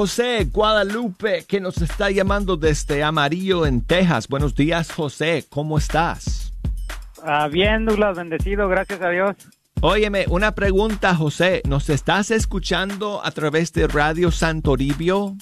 José 0.00 0.48
Guadalupe 0.50 1.44
que 1.46 1.60
nos 1.60 1.82
está 1.82 2.10
llamando 2.10 2.56
desde 2.56 3.02
Amarillo 3.02 3.66
en 3.66 3.82
Texas. 3.82 4.28
Buenos 4.28 4.54
días, 4.54 4.90
José. 4.90 5.44
¿Cómo 5.50 5.76
estás? 5.76 6.54
Ah, 7.22 7.48
bien, 7.48 7.84
Douglas, 7.84 8.16
bendecido, 8.16 8.66
gracias 8.66 9.02
a 9.02 9.10
Dios. 9.10 9.36
Óyeme, 9.82 10.24
una 10.30 10.54
pregunta, 10.54 11.14
José. 11.14 11.60
¿Nos 11.68 11.90
estás 11.90 12.30
escuchando 12.30 13.20
a 13.22 13.30
través 13.32 13.74
de 13.74 13.88
Radio 13.88 14.30
Santoribio? 14.30 15.36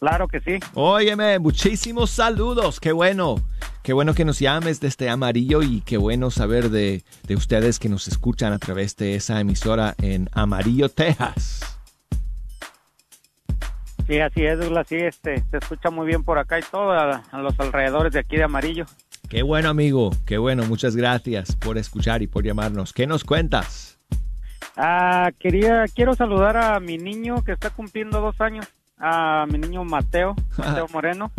Claro 0.00 0.28
que 0.28 0.40
sí. 0.40 0.58
Óyeme, 0.74 1.38
muchísimos 1.38 2.10
saludos. 2.10 2.78
Qué 2.78 2.92
bueno. 2.92 3.36
Qué 3.82 3.94
bueno 3.94 4.12
que 4.12 4.26
nos 4.26 4.38
llames 4.38 4.80
desde 4.80 5.08
Amarillo 5.08 5.62
y 5.62 5.80
qué 5.80 5.96
bueno 5.96 6.30
saber 6.30 6.68
de, 6.68 7.04
de 7.26 7.36
ustedes 7.36 7.78
que 7.78 7.88
nos 7.88 8.06
escuchan 8.06 8.52
a 8.52 8.58
través 8.58 8.96
de 8.96 9.14
esa 9.14 9.40
emisora 9.40 9.94
en 10.02 10.28
Amarillo, 10.34 10.90
Texas. 10.90 11.71
Sí, 14.06 14.18
así 14.18 14.44
es, 14.44 14.58
Douglas, 14.58 14.86
sí, 14.88 14.96
este, 14.96 15.42
se 15.50 15.56
escucha 15.58 15.90
muy 15.90 16.06
bien 16.06 16.24
por 16.24 16.38
acá 16.38 16.58
y 16.58 16.62
todo, 16.62 16.90
a, 16.92 17.22
a 17.30 17.38
los 17.38 17.58
alrededores 17.60 18.12
de 18.12 18.20
aquí 18.20 18.36
de 18.36 18.44
Amarillo. 18.44 18.84
Qué 19.28 19.42
bueno, 19.42 19.68
amigo. 19.70 20.10
Qué 20.26 20.36
bueno. 20.38 20.64
Muchas 20.64 20.94
gracias 20.96 21.56
por 21.56 21.78
escuchar 21.78 22.20
y 22.22 22.26
por 22.26 22.44
llamarnos. 22.44 22.92
¿Qué 22.92 23.06
nos 23.06 23.24
cuentas? 23.24 23.98
Ah, 24.76 25.30
quería, 25.38 25.84
quiero 25.94 26.14
saludar 26.14 26.56
a 26.56 26.80
mi 26.80 26.98
niño 26.98 27.42
que 27.44 27.52
está 27.52 27.70
cumpliendo 27.70 28.20
dos 28.20 28.40
años, 28.40 28.66
a 28.98 29.46
mi 29.50 29.58
niño 29.58 29.84
Mateo, 29.84 30.34
Mateo 30.58 30.86
Moreno. 30.92 31.30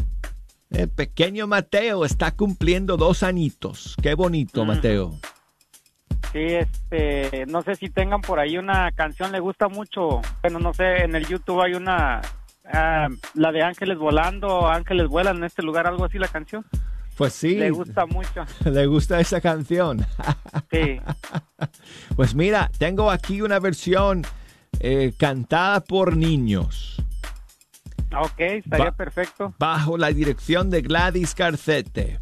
El 0.72 0.90
pequeño 0.90 1.46
Mateo 1.46 2.04
está 2.06 2.32
cumpliendo 2.32 2.98
dos 2.98 3.22
añitos. 3.22 3.96
Qué 4.02 4.16
bonito, 4.16 4.64
Mm. 4.64 4.68
Mateo. 4.68 5.20
Sí, 6.32 6.40
este, 6.40 7.46
no 7.48 7.62
sé 7.62 7.76
si 7.76 7.90
tengan 7.92 8.22
por 8.22 8.40
ahí 8.40 8.58
una 8.58 8.92
canción, 8.94 9.32
le 9.32 9.40
gusta 9.40 9.68
mucho, 9.68 10.20
bueno, 10.42 10.58
no 10.58 10.74
sé, 10.74 11.04
en 11.04 11.16
el 11.16 11.28
YouTube 11.28 11.62
hay 11.62 11.76
una, 11.76 12.22
ah, 12.66 13.08
la 13.34 13.52
de 13.52 13.64
Ángeles 13.64 13.98
Volando, 13.98 14.68
Ángeles 14.68 15.08
Vuelan 15.08 15.38
en 15.38 15.44
este 15.46 15.64
lugar, 15.64 15.88
algo 15.88 16.06
así 16.06 16.18
la 16.18 16.28
canción. 16.28 16.66
Pues 17.18 17.34
sí, 17.34 17.56
Le 17.56 17.70
gusta 17.70 18.06
mucho, 18.08 18.44
le 18.66 18.86
gusta 18.88 19.20
esa 19.20 19.40
canción. 19.40 20.06
sí. 20.72 21.00
Pues 22.16 22.34
mira, 22.34 22.72
tengo 22.80 23.12
aquí 23.12 23.42
una 23.42 23.60
versión 23.60 24.24
eh, 24.80 25.14
cantada 25.18 25.82
por 25.82 26.16
niños, 26.18 27.02
Ok, 28.16 28.40
estaría 28.40 28.92
perfecto. 28.92 29.54
bajo 29.58 29.98
la 29.98 30.10
dirección 30.10 30.70
de 30.70 30.82
Gladys 30.82 31.34
Carcete. 31.36 32.20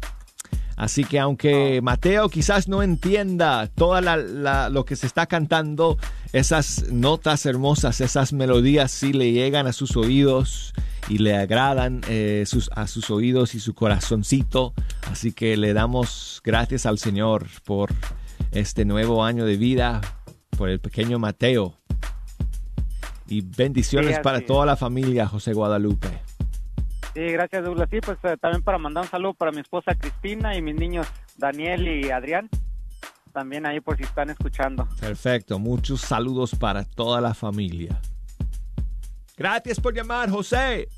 Así 0.76 1.04
que 1.04 1.18
aunque 1.20 1.80
Mateo 1.82 2.28
quizás 2.28 2.66
no 2.68 2.82
entienda 2.82 3.68
toda 3.74 4.00
la, 4.00 4.16
la- 4.16 4.68
lo 4.68 4.84
que 4.84 4.96
se 4.96 5.06
está 5.06 5.26
cantando, 5.26 5.98
esas 6.32 6.90
notas 6.90 7.44
hermosas, 7.46 8.00
esas 8.00 8.32
melodías 8.32 8.90
sí 8.90 9.12
le 9.12 9.32
llegan 9.32 9.66
a 9.66 9.72
sus 9.72 9.96
oídos 9.96 10.72
y 11.08 11.18
le 11.18 11.36
agradan 11.36 12.00
eh, 12.08 12.44
sus, 12.46 12.70
a 12.74 12.86
sus 12.86 13.10
oídos 13.10 13.54
y 13.54 13.60
su 13.60 13.74
corazoncito. 13.74 14.72
Así 15.10 15.32
que 15.32 15.56
le 15.56 15.72
damos 15.74 16.40
gracias 16.44 16.86
al 16.86 16.98
Señor 16.98 17.46
por 17.64 17.90
este 18.52 18.84
nuevo 18.84 19.24
año 19.24 19.44
de 19.44 19.56
vida, 19.56 20.00
por 20.56 20.68
el 20.70 20.80
pequeño 20.80 21.18
Mateo. 21.18 21.78
Y 23.28 23.40
bendiciones 23.42 24.16
Sí, 24.16 24.22
para 24.22 24.44
toda 24.44 24.66
la 24.66 24.76
familia, 24.76 25.26
José 25.26 25.52
Guadalupe. 25.54 26.08
Sí, 27.14 27.20
gracias 27.20 27.64
Douglas. 27.64 27.88
Sí, 27.90 28.00
pues 28.00 28.18
eh, 28.24 28.36
también 28.40 28.62
para 28.62 28.78
mandar 28.78 29.04
un 29.04 29.10
saludo 29.10 29.34
para 29.34 29.52
mi 29.52 29.60
esposa 29.60 29.94
Cristina 29.94 30.56
y 30.56 30.62
mis 30.62 30.74
niños 30.74 31.06
Daniel 31.36 31.86
y 31.86 32.10
Adrián. 32.10 32.48
También 33.32 33.66
ahí 33.66 33.80
por 33.80 33.96
si 33.96 34.02
están 34.02 34.30
escuchando. 34.30 34.88
Perfecto, 35.00 35.58
muchos 35.58 36.00
saludos 36.00 36.54
para 36.54 36.84
toda 36.84 37.20
la 37.20 37.34
familia. 37.34 38.00
Gracias 39.36 39.80
por 39.80 39.94
llamar, 39.94 40.30
José. 40.30 40.88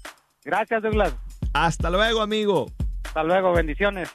Gracias 0.44 0.82
Douglas. 0.82 1.14
Hasta 1.52 1.90
luego, 1.90 2.20
amigo. 2.20 2.66
Hasta 3.04 3.22
luego, 3.22 3.52
bendiciones. 3.52 4.10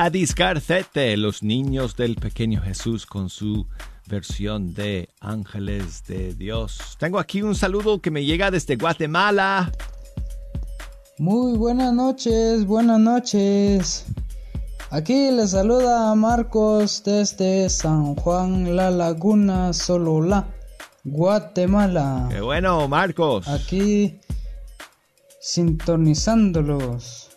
Gladys 0.00 0.32
Carcete, 0.32 1.16
los 1.16 1.42
niños 1.42 1.96
del 1.96 2.14
pequeño 2.14 2.60
Jesús 2.62 3.04
con 3.04 3.28
su 3.28 3.66
versión 4.06 4.72
de 4.72 5.08
Ángeles 5.18 6.04
de 6.06 6.34
Dios. 6.34 6.96
Tengo 7.00 7.18
aquí 7.18 7.42
un 7.42 7.56
saludo 7.56 8.00
que 8.00 8.12
me 8.12 8.24
llega 8.24 8.52
desde 8.52 8.76
Guatemala. 8.76 9.72
Muy 11.18 11.58
buenas 11.58 11.92
noches, 11.92 12.64
buenas 12.64 13.00
noches. 13.00 14.06
Aquí 14.90 15.32
les 15.32 15.50
saluda 15.50 16.14
Marcos 16.14 17.02
desde 17.04 17.68
San 17.68 18.14
Juan 18.14 18.76
La 18.76 18.92
Laguna, 18.92 19.72
Solola, 19.72 20.46
Guatemala. 21.02 22.28
Qué 22.30 22.40
bueno, 22.40 22.86
Marcos. 22.86 23.48
Aquí 23.48 24.20
sintonizándolos 25.40 27.27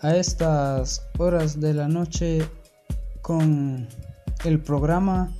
a 0.00 0.16
estas 0.16 1.08
horas 1.18 1.60
de 1.60 1.74
la 1.74 1.88
noche 1.88 2.48
con 3.20 3.88
el 4.44 4.60
programa 4.60 5.34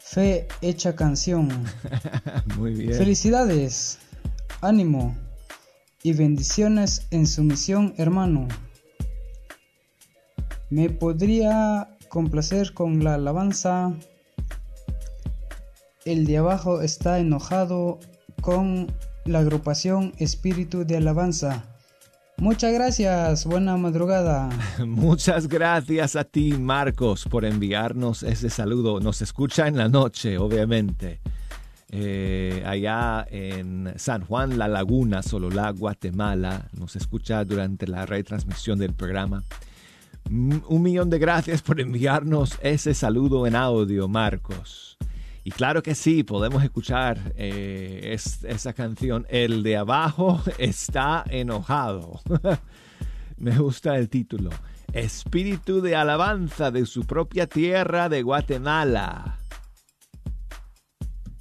Fe 0.00 0.48
Hecha 0.62 0.96
Canción. 0.96 1.48
Muy 2.56 2.72
bien. 2.72 2.94
Felicidades, 2.94 3.98
ánimo 4.62 5.16
y 6.02 6.14
bendiciones 6.14 7.06
en 7.10 7.26
su 7.26 7.44
misión, 7.44 7.94
hermano. 7.98 8.48
Me 10.70 10.88
podría 10.88 11.96
complacer 12.08 12.72
con 12.72 13.04
la 13.04 13.14
alabanza. 13.14 13.94
El 16.04 16.24
de 16.24 16.38
abajo 16.38 16.80
está 16.80 17.18
enojado 17.18 17.98
con 18.40 18.90
la 19.26 19.40
agrupación 19.40 20.14
Espíritu 20.18 20.86
de 20.86 20.96
Alabanza. 20.96 21.67
Muchas 22.40 22.72
gracias, 22.72 23.44
buena 23.46 23.76
madrugada. 23.76 24.48
Muchas 24.86 25.48
gracias 25.48 26.14
a 26.14 26.22
ti, 26.22 26.52
Marcos, 26.52 27.24
por 27.24 27.44
enviarnos 27.44 28.22
ese 28.22 28.48
saludo. 28.48 29.00
Nos 29.00 29.22
escucha 29.22 29.66
en 29.66 29.76
la 29.76 29.88
noche, 29.88 30.38
obviamente. 30.38 31.20
Eh, 31.90 32.62
allá 32.64 33.26
en 33.28 33.92
San 33.96 34.24
Juan 34.24 34.56
La 34.56 34.68
Laguna, 34.68 35.22
Sololá, 35.22 35.70
Guatemala. 35.72 36.68
Nos 36.78 36.94
escucha 36.94 37.44
durante 37.44 37.88
la 37.88 38.06
retransmisión 38.06 38.78
del 38.78 38.94
programa. 38.94 39.42
Un 40.30 40.82
millón 40.82 41.10
de 41.10 41.18
gracias 41.18 41.62
por 41.62 41.80
enviarnos 41.80 42.58
ese 42.62 42.94
saludo 42.94 43.48
en 43.48 43.56
audio, 43.56 44.06
Marcos. 44.06 44.96
Y 45.48 45.50
claro 45.50 45.82
que 45.82 45.94
sí, 45.94 46.24
podemos 46.24 46.62
escuchar 46.62 47.32
eh, 47.34 48.14
esa 48.14 48.74
canción. 48.74 49.26
El 49.30 49.62
de 49.62 49.78
abajo 49.78 50.42
está 50.58 51.24
enojado. 51.26 52.20
Me 53.38 53.56
gusta 53.56 53.96
el 53.96 54.10
título. 54.10 54.50
Espíritu 54.92 55.80
de 55.80 55.96
alabanza 55.96 56.70
de 56.70 56.84
su 56.84 57.06
propia 57.06 57.46
tierra 57.46 58.10
de 58.10 58.20
Guatemala. 58.20 59.38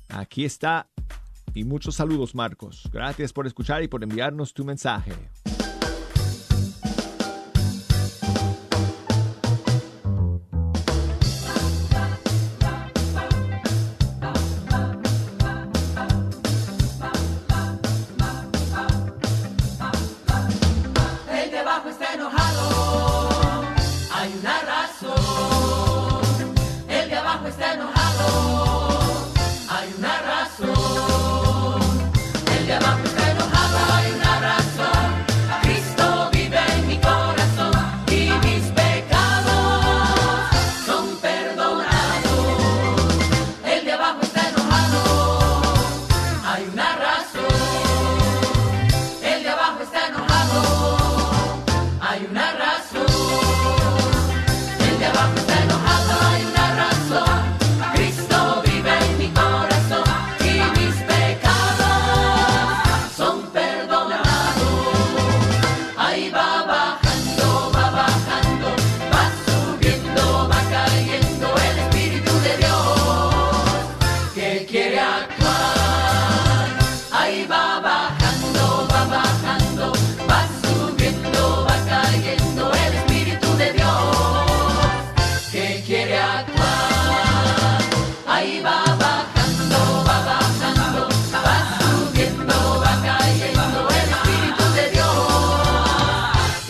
Aquí 0.07 0.45
está. 0.45 0.87
Y 1.53 1.65
muchos 1.65 1.95
saludos, 1.95 2.33
Marcos. 2.33 2.89
Gracias 2.93 3.33
por 3.33 3.45
escuchar 3.45 3.83
y 3.83 3.89
por 3.89 4.03
enviarnos 4.03 4.53
tu 4.53 4.63
mensaje. 4.63 5.11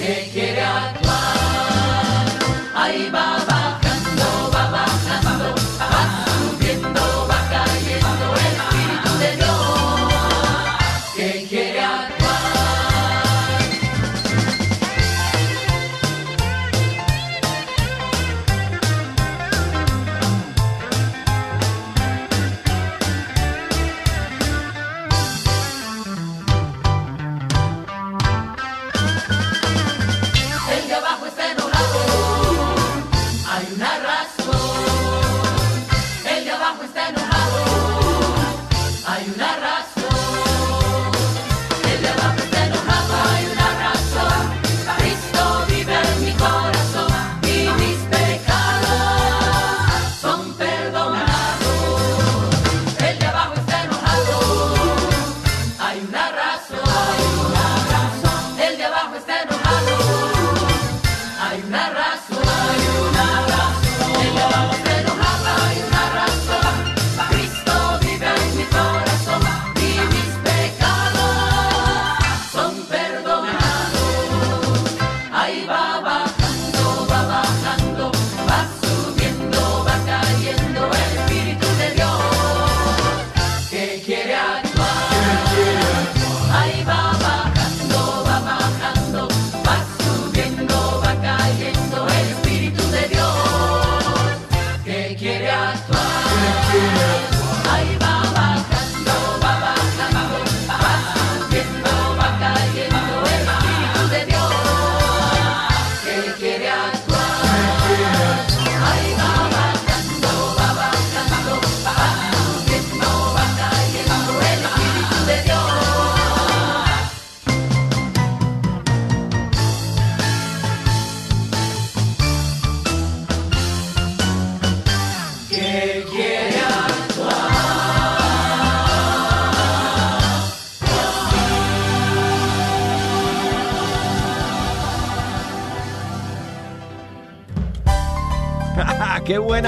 K 0.07 0.29
K. 0.33 0.46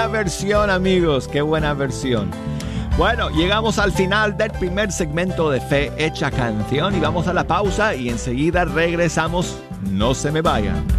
versión 0.08 0.70
amigos, 0.70 1.28
qué 1.28 1.42
buena 1.42 1.74
versión. 1.74 2.30
Bueno, 2.98 3.30
llegamos 3.30 3.80
al 3.80 3.92
final 3.92 4.36
del 4.38 4.52
primer 4.52 4.92
segmento 4.92 5.50
de 5.50 5.62
Fe 5.62 5.92
Hecha 5.98 6.30
Canción 6.32 6.96
y 6.96 7.00
vamos 7.00 7.28
a 7.28 7.34
la 7.34 7.46
pausa 7.46 7.96
y 7.96 8.10
enseguida 8.10 8.66
regresamos. 8.66 9.58
No 9.90 10.14
se 10.14 10.32
me 10.32 10.42
vayan. 10.42 10.99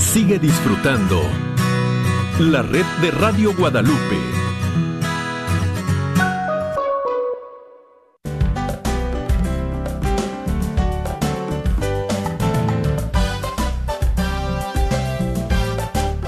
Sigue 0.00 0.40
disfrutando 0.40 1.20
la 2.40 2.62
red 2.62 2.86
de 3.00 3.10
Radio 3.12 3.54
Guadalupe. 3.54 4.16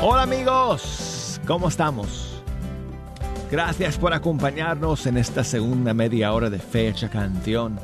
Hola 0.00 0.22
amigos, 0.22 1.40
¿cómo 1.46 1.68
estamos? 1.68 2.42
Gracias 3.50 3.98
por 3.98 4.12
acompañarnos 4.12 5.06
en 5.06 5.16
esta 5.16 5.42
segunda 5.42 5.92
media 5.92 6.32
hora 6.32 6.50
de 6.50 6.58
Fecha 6.58 7.08
Canción. 7.08 7.80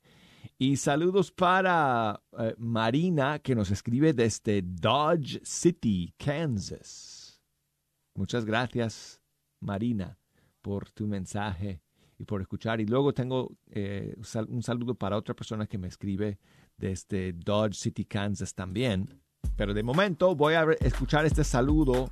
Y 0.58 0.78
saludos 0.78 1.32
para 1.32 2.24
uh, 2.32 2.54
Marina, 2.58 3.38
que 3.38 3.54
nos 3.54 3.70
escribe 3.70 4.14
desde 4.14 4.64
Dodge 4.64 5.42
City, 5.44 6.12
Kansas. 6.18 7.40
Muchas 8.16 8.46
gracias, 8.46 9.22
Marina, 9.60 10.18
por 10.64 10.90
tu 10.90 11.06
mensaje 11.06 11.84
y 12.20 12.26
por 12.26 12.42
escuchar. 12.42 12.80
Y 12.82 12.86
luego 12.86 13.14
tengo 13.14 13.52
eh, 13.72 14.14
un 14.50 14.62
saludo 14.62 14.94
para 14.94 15.18
otra 15.18 15.34
persona 15.34 15.66
que 15.66 15.78
me 15.78 15.88
escribe 15.88 16.38
desde 16.78 17.34
Dodge 17.34 17.74
City, 17.74 18.06
Kansas 18.06 18.54
también. 18.54 19.22
Pero 19.56 19.74
de 19.74 19.82
momento 19.82 20.36
voy 20.36 20.54
a 20.54 20.68
escuchar 20.82 21.26
este 21.26 21.44
saludo 21.44 22.12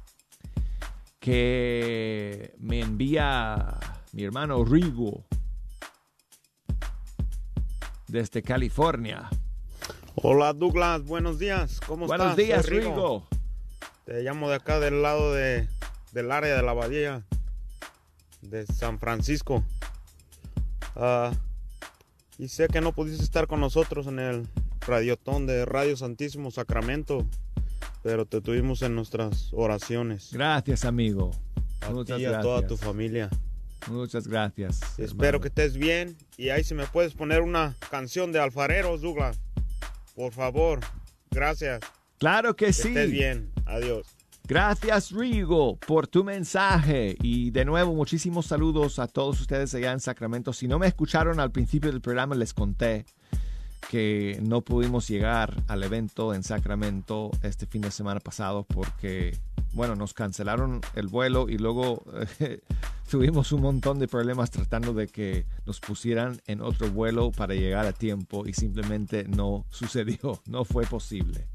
que 1.20 2.56
me 2.58 2.80
envía 2.80 3.80
mi 4.14 4.24
hermano 4.24 4.64
Rigo 4.64 5.26
desde 8.08 8.42
California. 8.42 9.30
Hola 10.16 10.54
Douglas, 10.54 11.04
buenos 11.04 11.38
días. 11.38 11.82
¿Cómo 11.82 12.08
buenos 12.08 12.32
estás? 12.32 12.48
Buenos 12.48 12.66
días, 12.66 12.86
Rigo. 12.86 13.28
Te 14.06 14.24
llamo 14.24 14.50
de 14.50 14.56
acá 14.56 14.80
del 14.80 15.02
lado 15.02 15.34
de, 15.34 15.68
del 16.14 16.32
área 16.32 16.56
de 16.56 16.64
la 16.64 16.72
Abadía 16.72 17.26
de 18.42 18.66
San 18.68 19.00
Francisco. 19.00 19.66
Uh, 20.98 21.32
y 22.40 22.48
sé 22.48 22.68
que 22.68 22.82
no 22.82 22.92
pudiste 22.92 23.24
estar 23.24 23.46
con 23.48 23.60
nosotros 23.60 24.08
en 24.08 24.18
el 24.20 24.48
radiotón 24.82 25.46
de 25.46 25.64
Radio 25.66 25.96
Santísimo 25.96 26.50
Sacramento, 26.50 27.26
pero 28.02 28.26
te 28.26 28.42
tuvimos 28.42 28.82
en 28.82 28.96
nuestras 28.96 29.52
oraciones. 29.54 30.30
Gracias, 30.34 30.86
amigo. 30.86 31.32
A 31.82 31.92
Muchas 31.92 32.18
ti 32.18 32.24
y 32.24 32.26
gracias. 32.26 32.40
a 32.40 32.42
toda 32.44 32.68
tu 32.68 32.78
familia. 32.78 33.30
Muchas 33.88 34.28
gracias. 34.28 34.82
Espero 34.98 35.40
que 35.40 35.50
estés 35.50 35.78
bien. 35.78 36.18
Y 36.36 36.50
ahí 36.50 36.64
si 36.64 36.74
me 36.74 36.88
puedes 36.88 37.14
poner 37.14 37.42
una 37.42 37.76
canción 37.92 38.32
de 38.32 38.40
alfareros, 38.40 39.02
Douglas. 39.02 39.40
Por 40.16 40.34
favor. 40.34 40.80
Gracias. 41.30 41.82
Claro 42.18 42.56
que, 42.56 42.68
que 42.68 42.74
sí. 42.74 42.88
Estés 42.90 43.12
bien. 43.12 43.52
Adiós. 43.66 44.17
Gracias, 44.48 45.12
Rigo, 45.12 45.76
por 45.76 46.08
tu 46.08 46.24
mensaje. 46.24 47.18
Y 47.22 47.52
de 47.52 47.66
nuevo, 47.66 47.94
muchísimos 47.94 48.46
saludos 48.46 48.98
a 48.98 49.08
todos 49.08 49.42
ustedes 49.42 49.76
allá 49.76 49.92
en 49.92 50.00
Sacramento. 50.00 50.54
Si 50.54 50.70
no 50.70 50.80
me 50.80 50.88
escucharon 50.88 51.42
al 51.42 51.52
principio 51.52 51.92
del 51.92 52.00
programa, 52.00 52.34
les 52.34 52.54
conté 52.54 53.06
que 53.92 54.40
no 54.42 54.62
pudimos 54.62 55.10
llegar 55.10 55.54
al 55.68 55.84
evento 55.84 56.34
en 56.34 56.44
Sacramento 56.44 57.30
este 57.44 57.66
fin 57.66 57.82
de 57.82 57.92
semana 57.92 58.22
pasado 58.22 58.64
porque, 58.64 59.38
bueno, 59.74 59.98
nos 59.98 60.14
cancelaron 60.14 60.80
el 60.96 61.08
vuelo 61.08 61.50
y 61.50 61.58
luego 61.58 62.06
tuvimos 63.12 63.52
un 63.52 63.62
montón 63.62 64.00
de 64.00 64.08
problemas 64.08 64.50
tratando 64.50 64.94
de 64.94 65.08
que 65.08 65.46
nos 65.66 65.82
pusieran 65.82 66.42
en 66.48 66.62
otro 66.62 66.90
vuelo 66.90 67.32
para 67.32 67.54
llegar 67.54 67.86
a 67.86 67.92
tiempo 67.92 68.48
y 68.48 68.54
simplemente 68.54 69.26
no 69.28 69.66
sucedió, 69.70 70.42
no 70.46 70.64
fue 70.64 70.86
posible. 70.86 71.48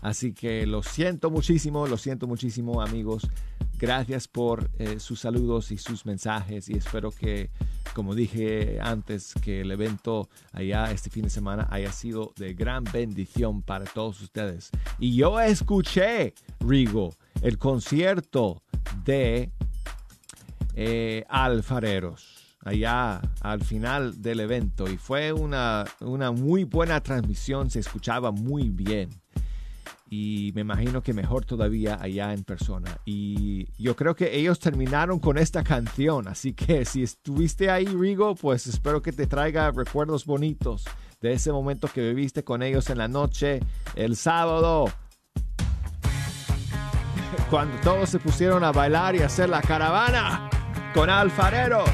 Así 0.00 0.32
que 0.32 0.66
lo 0.66 0.82
siento 0.82 1.30
muchísimo, 1.30 1.86
lo 1.86 1.96
siento 1.96 2.26
muchísimo 2.26 2.80
amigos. 2.80 3.28
Gracias 3.78 4.28
por 4.28 4.70
eh, 4.78 5.00
sus 5.00 5.20
saludos 5.20 5.72
y 5.72 5.78
sus 5.78 6.04
mensajes 6.04 6.68
y 6.68 6.74
espero 6.74 7.10
que, 7.10 7.50
como 7.94 8.14
dije 8.14 8.78
antes, 8.80 9.32
que 9.42 9.62
el 9.62 9.70
evento 9.70 10.28
allá 10.52 10.90
este 10.90 11.08
fin 11.08 11.24
de 11.24 11.30
semana 11.30 11.66
haya 11.70 11.90
sido 11.90 12.32
de 12.36 12.52
gran 12.52 12.84
bendición 12.84 13.62
para 13.62 13.86
todos 13.86 14.20
ustedes. 14.20 14.70
Y 14.98 15.16
yo 15.16 15.40
escuché, 15.40 16.34
Rigo, 16.60 17.14
el 17.40 17.56
concierto 17.56 18.62
de 19.04 19.50
eh, 20.74 21.24
Alfareros 21.28 22.40
allá 22.62 23.22
al 23.40 23.64
final 23.64 24.20
del 24.20 24.40
evento 24.40 24.90
y 24.90 24.98
fue 24.98 25.32
una, 25.32 25.86
una 26.00 26.30
muy 26.30 26.64
buena 26.64 27.00
transmisión, 27.00 27.70
se 27.70 27.80
escuchaba 27.80 28.30
muy 28.30 28.68
bien 28.68 29.08
y 30.12 30.50
me 30.56 30.62
imagino 30.62 31.02
que 31.02 31.14
mejor 31.14 31.44
todavía 31.44 31.96
allá 32.02 32.34
en 32.34 32.42
persona. 32.42 32.98
Y 33.04 33.68
yo 33.80 33.94
creo 33.94 34.16
que 34.16 34.36
ellos 34.36 34.58
terminaron 34.58 35.20
con 35.20 35.38
esta 35.38 35.62
canción, 35.62 36.26
así 36.26 36.52
que 36.52 36.84
si 36.84 37.04
estuviste 37.04 37.70
ahí, 37.70 37.86
Rigo, 37.86 38.34
pues 38.34 38.66
espero 38.66 39.00
que 39.00 39.12
te 39.12 39.28
traiga 39.28 39.70
recuerdos 39.70 40.26
bonitos 40.26 40.84
de 41.20 41.32
ese 41.32 41.52
momento 41.52 41.86
que 41.86 42.00
viviste 42.08 42.42
con 42.42 42.64
ellos 42.64 42.90
en 42.90 42.98
la 42.98 43.06
noche, 43.06 43.60
el 43.94 44.16
sábado, 44.16 44.86
cuando 47.48 47.78
todos 47.80 48.10
se 48.10 48.18
pusieron 48.18 48.64
a 48.64 48.72
bailar 48.72 49.14
y 49.14 49.20
hacer 49.20 49.48
la 49.48 49.62
caravana 49.62 50.50
con 50.92 51.08
alfareros. 51.08 51.88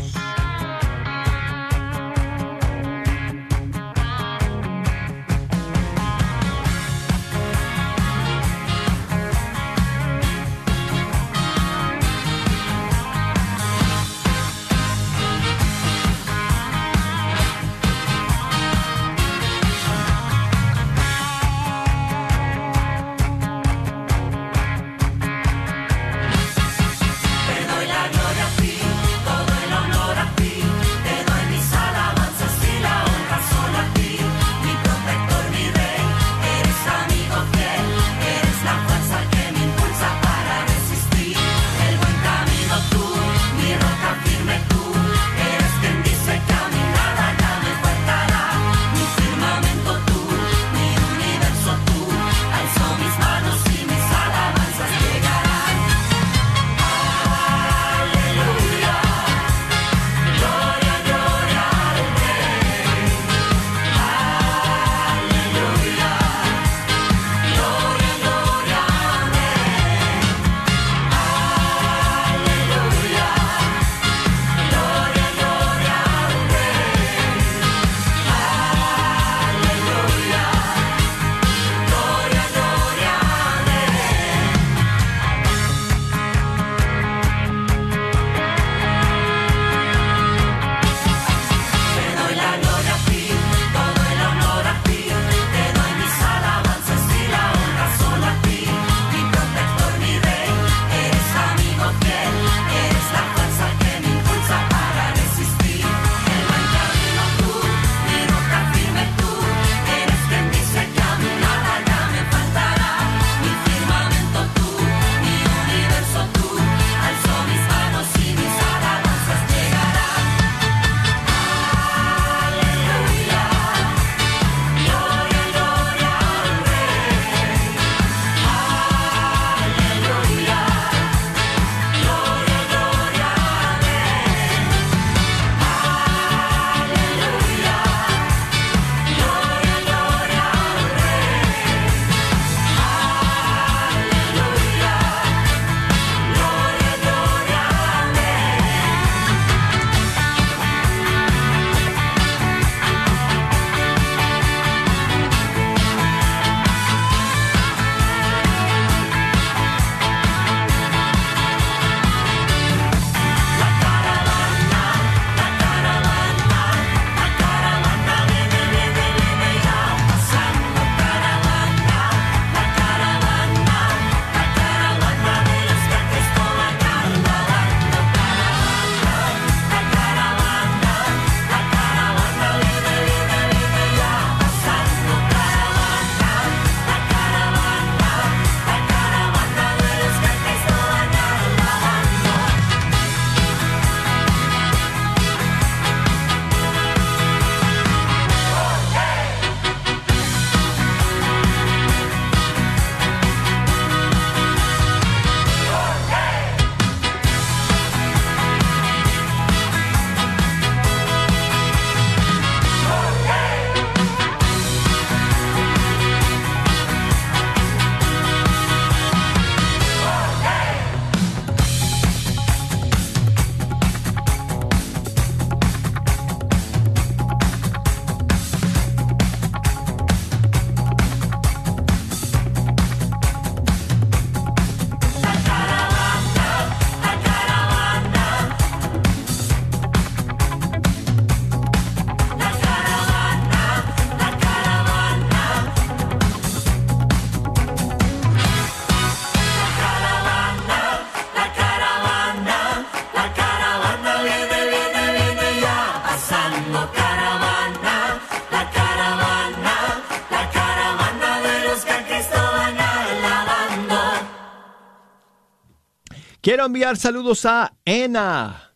Quiero 266.57 266.68
enviar 266.68 266.96
saludos 266.96 267.44
a 267.44 267.76
Ena, 267.84 268.74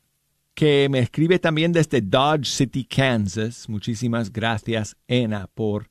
que 0.53 0.87
me 0.91 0.99
escribe 0.99 1.39
también 1.39 1.73
desde 1.73 2.03
Dodge 2.03 2.45
City, 2.45 2.85
Kansas. 2.85 3.71
Muchísimas 3.71 4.31
gracias, 4.31 4.99
Ena, 5.09 5.47
por 5.47 5.89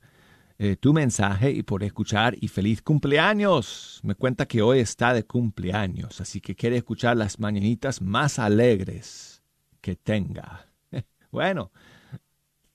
eh, 0.60 0.76
tu 0.76 0.92
mensaje 0.92 1.50
y 1.50 1.64
por 1.64 1.82
escuchar 1.82 2.36
y 2.40 2.46
feliz 2.46 2.80
cumpleaños. 2.80 3.98
Me 4.04 4.14
cuenta 4.14 4.46
que 4.46 4.62
hoy 4.62 4.78
está 4.78 5.12
de 5.12 5.24
cumpleaños, 5.24 6.20
así 6.20 6.40
que 6.40 6.54
quiere 6.54 6.76
escuchar 6.76 7.16
las 7.16 7.40
mañanitas 7.40 8.00
más 8.00 8.38
alegres 8.38 9.42
que 9.80 9.96
tenga. 9.96 10.68
Bueno, 11.32 11.72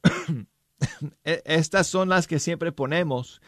e-, 1.24 1.42
estas 1.46 1.88
son 1.88 2.10
las 2.10 2.28
que 2.28 2.40
siempre 2.40 2.74
ponemos. 2.74 3.42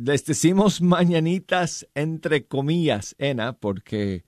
Les 0.00 0.24
decimos 0.24 0.80
mañanitas 0.80 1.84
entre 1.96 2.46
comillas, 2.46 3.16
Ena, 3.18 3.54
porque, 3.54 4.24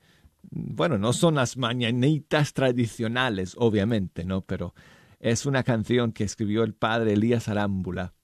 bueno, 0.50 0.98
no 0.98 1.12
son 1.12 1.36
las 1.36 1.56
mañanitas 1.56 2.54
tradicionales, 2.54 3.54
obviamente, 3.56 4.24
¿no? 4.24 4.40
Pero 4.40 4.74
es 5.20 5.46
una 5.46 5.62
canción 5.62 6.10
que 6.10 6.24
escribió 6.24 6.64
el 6.64 6.74
padre 6.74 7.12
Elías 7.12 7.46
Arámbula 7.48 8.14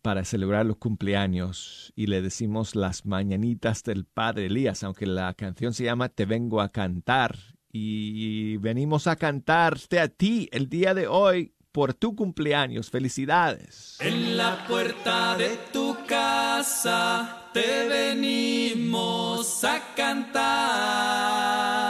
para 0.00 0.24
celebrar 0.24 0.64
los 0.64 0.78
cumpleaños 0.78 1.92
y 1.94 2.06
le 2.06 2.22
decimos 2.22 2.74
las 2.74 3.04
mañanitas 3.04 3.82
del 3.82 4.06
padre 4.06 4.46
Elías, 4.46 4.82
aunque 4.82 5.04
la 5.04 5.34
canción 5.34 5.74
se 5.74 5.84
llama 5.84 6.08
Te 6.08 6.24
vengo 6.24 6.62
a 6.62 6.70
cantar 6.70 7.36
y 7.70 8.56
venimos 8.56 9.08
a 9.08 9.16
cantarte 9.16 10.00
a 10.00 10.08
ti 10.08 10.48
el 10.52 10.70
día 10.70 10.94
de 10.94 11.06
hoy 11.06 11.52
por 11.74 11.92
tu 11.92 12.14
cumpleaños. 12.14 12.88
Felicidades. 12.88 13.96
En 13.98 14.36
la 14.36 14.64
puerta 14.68 15.36
de 15.36 15.58
tu 15.72 15.96
casa 16.06 17.48
te 17.52 17.88
venimos 17.88 19.64
a 19.64 19.82
cantar. 19.96 21.83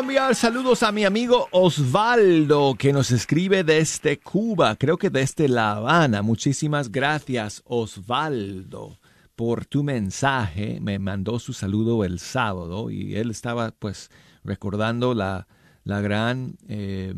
Enviar 0.00 0.34
saludos 0.34 0.82
a 0.82 0.90
mi 0.90 1.04
amigo 1.04 1.46
Osvaldo 1.52 2.74
que 2.76 2.92
nos 2.92 3.12
escribe 3.12 3.62
desde 3.62 4.18
Cuba, 4.18 4.74
creo 4.74 4.98
que 4.98 5.08
desde 5.08 5.48
La 5.48 5.72
Habana. 5.72 6.20
Muchísimas 6.20 6.90
gracias 6.90 7.62
Osvaldo 7.64 8.98
por 9.36 9.66
tu 9.66 9.84
mensaje. 9.84 10.80
Me 10.80 10.98
mandó 10.98 11.38
su 11.38 11.52
saludo 11.52 12.04
el 12.04 12.18
sábado 12.18 12.90
y 12.90 13.14
él 13.14 13.30
estaba 13.30 13.70
pues 13.70 14.10
recordando 14.42 15.14
la, 15.14 15.46
la 15.84 16.00
gran 16.00 16.56
eh, 16.68 17.14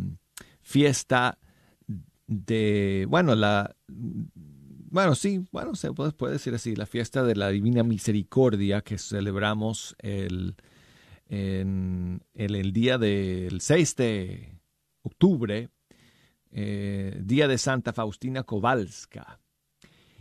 fiesta 0.60 1.38
de, 2.26 3.06
bueno, 3.08 3.34
la, 3.34 3.74
bueno, 3.88 5.14
sí, 5.14 5.46
bueno, 5.50 5.74
se 5.76 5.92
puede 5.92 6.32
decir 6.34 6.54
así, 6.54 6.76
la 6.76 6.86
fiesta 6.86 7.24
de 7.24 7.36
la 7.36 7.48
Divina 7.48 7.82
Misericordia 7.82 8.82
que 8.82 8.98
celebramos 8.98 9.96
el 10.00 10.56
en, 11.28 12.22
el 12.34 12.72
día 12.72 12.98
del 12.98 13.60
6 13.60 13.96
de 13.96 14.60
octubre, 15.02 15.70
eh, 16.50 17.20
día 17.22 17.48
de 17.48 17.58
Santa 17.58 17.92
Faustina 17.92 18.44
Kowalska. 18.44 19.40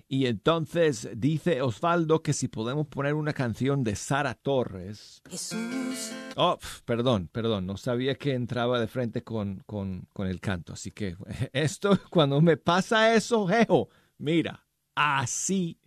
Y 0.08 0.28
entonces 0.28 1.10
dice 1.16 1.62
Osvaldo 1.64 2.22
que 2.22 2.34
si 2.34 2.48
podemos 2.48 2.88
poner 2.88 3.16
una 3.16 3.34
canción 3.34 3.84
de 3.84 3.96
Sara 3.96 4.36
Torres. 4.36 5.22
Jesús. 5.28 6.12
Oh, 6.36 6.60
perdón, 6.86 7.28
perdón, 7.32 7.66
no 7.66 7.76
sabía 7.78 8.16
que 8.16 8.34
entraba 8.34 8.80
de 8.80 8.88
frente 8.88 9.24
con, 9.24 9.64
con, 9.66 10.08
con 10.14 10.28
el 10.28 10.40
canto. 10.40 10.74
Así 10.74 10.92
que 10.92 11.16
esto, 11.54 12.00
cuando 12.10 12.40
me 12.42 12.58
pasa 12.58 13.16
eso, 13.16 13.48
jejo, 13.48 13.90
mira, 14.18 14.68
así 14.94 15.80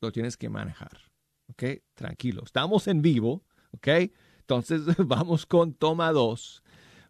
lo 0.00 0.12
tienes 0.12 0.36
que 0.36 0.48
manejar. 0.48 1.00
¿Ok? 1.48 1.64
Tranquilo, 1.94 2.42
estamos 2.44 2.86
en 2.86 3.02
vivo 3.02 3.45
¿ok? 3.76 4.10
Entonces 4.40 4.82
vamos 4.98 5.46
con 5.46 5.74
toma 5.74 6.12
dos 6.12 6.62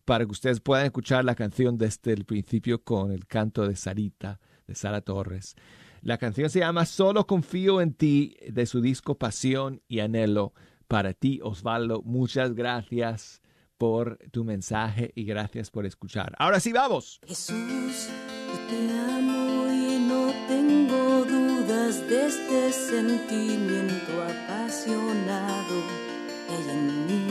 para 0.06 0.24
que 0.24 0.32
ustedes 0.32 0.60
puedan 0.60 0.86
escuchar 0.86 1.24
la 1.24 1.34
canción 1.34 1.76
desde 1.76 2.12
el 2.12 2.24
principio 2.24 2.82
con 2.82 3.12
el 3.12 3.26
canto 3.26 3.66
de 3.66 3.76
Sarita, 3.76 4.40
de 4.66 4.74
Sara 4.74 5.00
Torres. 5.00 5.56
La 6.00 6.16
canción 6.16 6.48
se 6.48 6.60
llama 6.60 6.86
Solo 6.86 7.26
confío 7.26 7.80
en 7.80 7.92
ti, 7.92 8.36
de 8.48 8.64
su 8.66 8.80
disco 8.80 9.18
Pasión 9.18 9.82
y 9.88 9.98
Anhelo. 10.00 10.54
Para 10.86 11.12
ti, 11.12 11.40
Osvaldo, 11.42 12.02
muchas 12.02 12.54
gracias 12.54 13.42
por 13.76 14.18
tu 14.30 14.44
mensaje 14.44 15.10
y 15.16 15.24
gracias 15.24 15.70
por 15.70 15.84
escuchar. 15.84 16.34
Ahora 16.38 16.60
sí, 16.60 16.72
vamos. 16.72 17.20
Jesús, 17.26 18.08
yo 18.46 18.58
te 18.68 18.92
amo 18.92 19.66
y 19.72 19.98
no 19.98 20.32
tengo 20.46 21.24
dudas 21.24 22.08
de 22.08 22.26
este 22.28 22.72
sentimiento 22.72 24.22
apasionado 24.22 26.05
en 26.48 27.06
mí 27.06 27.26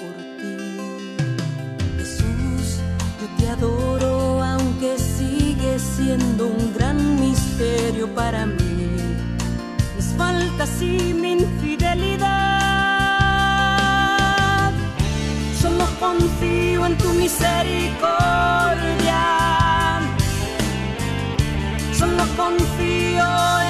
por 0.00 0.14
ti. 0.38 0.56
Jesús, 1.98 2.80
yo 3.20 3.26
te 3.38 3.44
adoro 3.48 4.42
aunque 4.42 4.98
sigue 4.98 5.78
siendo 5.78 6.46
un 6.48 6.74
gran 6.74 7.20
misterio 7.20 8.12
para 8.14 8.46
mí. 8.46 8.96
Mis 9.96 10.06
faltas 10.16 10.82
y 10.82 11.14
mi 11.14 11.32
infidelidad. 11.32 12.26
Solo 15.60 15.86
confío 15.98 16.86
en 16.86 16.96
tu 16.98 17.08
misericordia. 17.14 19.22
Solo 21.92 22.24
confío 22.36 23.26
en 23.60 23.65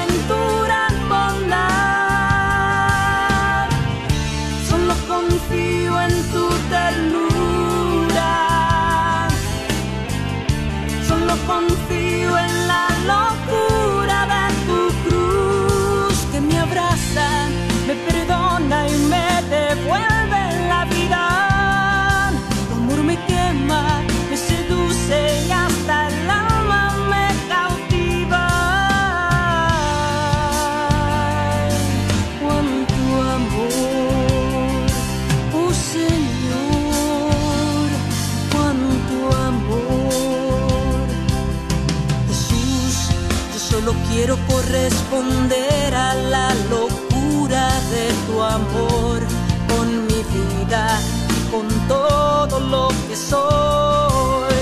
lo 52.70 52.88
que 53.08 53.16
soy. 53.16 54.54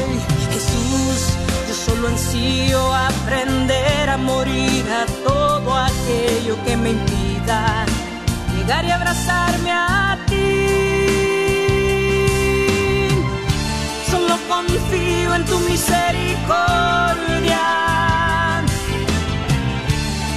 Jesús, 0.53 1.35
yo 1.69 1.75
solo 1.75 2.09
ansío 2.09 2.95
aprender 2.95 4.09
a 4.11 4.17
morir 4.17 4.85
a 4.91 5.07
todo 5.29 5.77
aquello 5.77 6.57
que 6.65 6.77
me 6.77 6.91
impida 6.91 7.85
llegar 8.57 8.85
y 8.85 8.91
abrazarme 8.91 9.71
a 9.73 10.19
ti. 10.27 10.35
Solo 14.11 14.37
confío 14.49 15.35
en 15.35 15.45
tu 15.45 15.59
misericordia. 15.61 17.61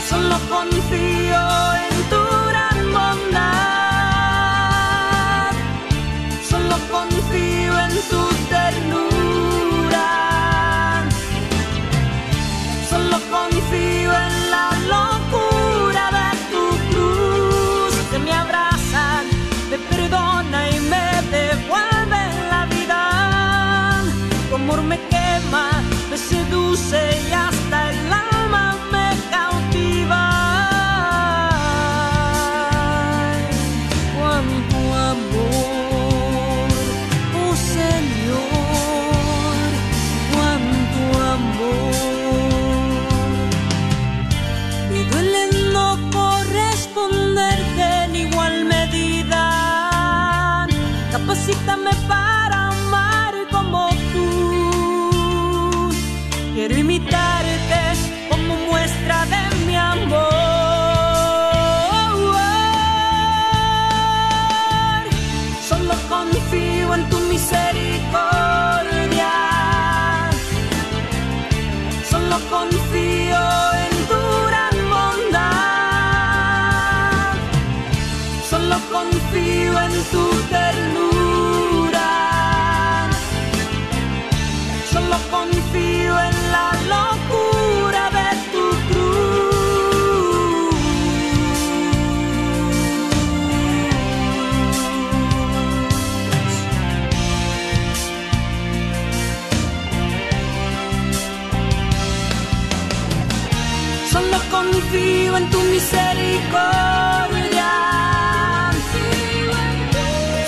Solo 0.09 0.37
confío 0.49 1.66
misericordia. 106.47 107.71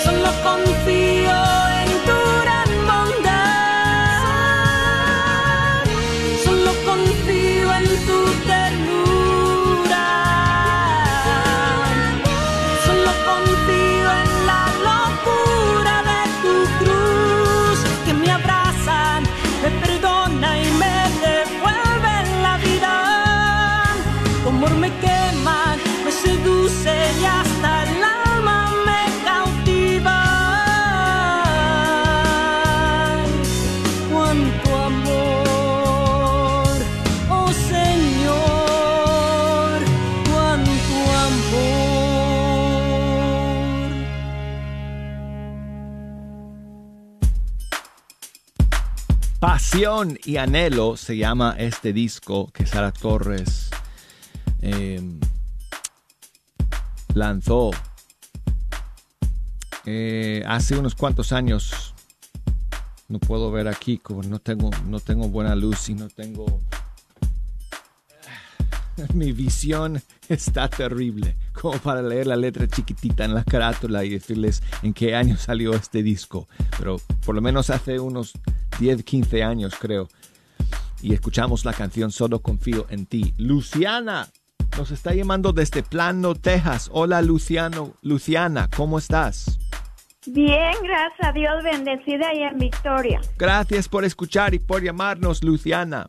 Solo 0.04 0.30
confío 0.42 1.38
en 1.80 1.90
tu 2.06 2.18
gran 2.42 2.70
bondad. 2.88 4.24
Solo 6.44 6.72
confío 6.84 7.68
en 7.74 7.86
tu 8.06 8.18
ternura. 8.46 10.06
Solo 12.86 13.12
confío 13.28 14.08
en 14.22 14.30
la 14.46 14.62
locura 14.88 15.94
de 16.10 16.20
tu 16.42 16.54
cruz 16.78 17.78
que 18.04 18.12
me 18.14 18.28
abrazan, 18.30 19.20
me 19.62 19.70
perdona 19.82 20.48
y 20.58 20.66
me 20.82 20.96
devuelve 21.26 22.14
la 22.42 22.54
vida. 22.58 22.92
Amor 24.46 24.72
me 24.76 24.90
quema, 25.00 25.19
Y 49.72 50.36
anhelo 50.36 50.96
se 50.96 51.16
llama 51.16 51.54
este 51.56 51.92
disco 51.92 52.50
que 52.52 52.66
Sara 52.66 52.90
Torres 52.90 53.70
eh, 54.60 55.00
lanzó 57.14 57.70
eh, 59.86 60.42
hace 60.46 60.76
unos 60.76 60.94
cuantos 60.96 61.32
años. 61.32 61.94
No 63.08 63.20
puedo 63.20 63.50
ver 63.52 63.68
aquí, 63.68 63.98
como 63.98 64.22
no 64.22 64.40
tengo, 64.40 64.70
no 64.86 64.98
tengo 64.98 65.28
buena 65.28 65.54
luz 65.54 65.88
y 65.88 65.94
no 65.94 66.08
tengo... 66.08 66.60
Mi 69.14 69.32
visión 69.32 70.00
está 70.28 70.68
terrible, 70.68 71.36
como 71.52 71.78
para 71.78 72.02
leer 72.02 72.26
la 72.26 72.36
letra 72.36 72.66
chiquitita 72.66 73.24
en 73.24 73.34
la 73.34 73.44
carátula 73.44 74.04
y 74.04 74.10
decirles 74.10 74.62
en 74.82 74.92
qué 74.92 75.14
año 75.14 75.36
salió 75.36 75.74
este 75.74 76.02
disco. 76.02 76.48
Pero 76.78 77.00
por 77.24 77.34
lo 77.34 77.40
menos 77.40 77.70
hace 77.70 77.98
unos 78.00 78.32
10, 78.78 79.02
15 79.04 79.42
años 79.42 79.74
creo. 79.78 80.08
Y 81.02 81.14
escuchamos 81.14 81.64
la 81.64 81.72
canción 81.72 82.12
Solo 82.12 82.40
confío 82.40 82.86
en 82.90 83.06
ti. 83.06 83.34
Luciana 83.38 84.28
nos 84.76 84.90
está 84.90 85.14
llamando 85.14 85.52
desde 85.52 85.82
Plano, 85.82 86.34
Texas. 86.34 86.90
Hola 86.92 87.22
Luciano, 87.22 87.94
Luciana, 88.02 88.68
¿cómo 88.74 88.98
estás? 88.98 89.58
Bien, 90.26 90.74
gracias 90.82 91.28
a 91.28 91.32
Dios, 91.32 91.64
bendecida 91.64 92.34
y 92.34 92.42
en 92.42 92.58
victoria. 92.58 93.20
Gracias 93.38 93.88
por 93.88 94.04
escuchar 94.04 94.52
y 94.54 94.58
por 94.58 94.82
llamarnos, 94.82 95.42
Luciana. 95.42 96.08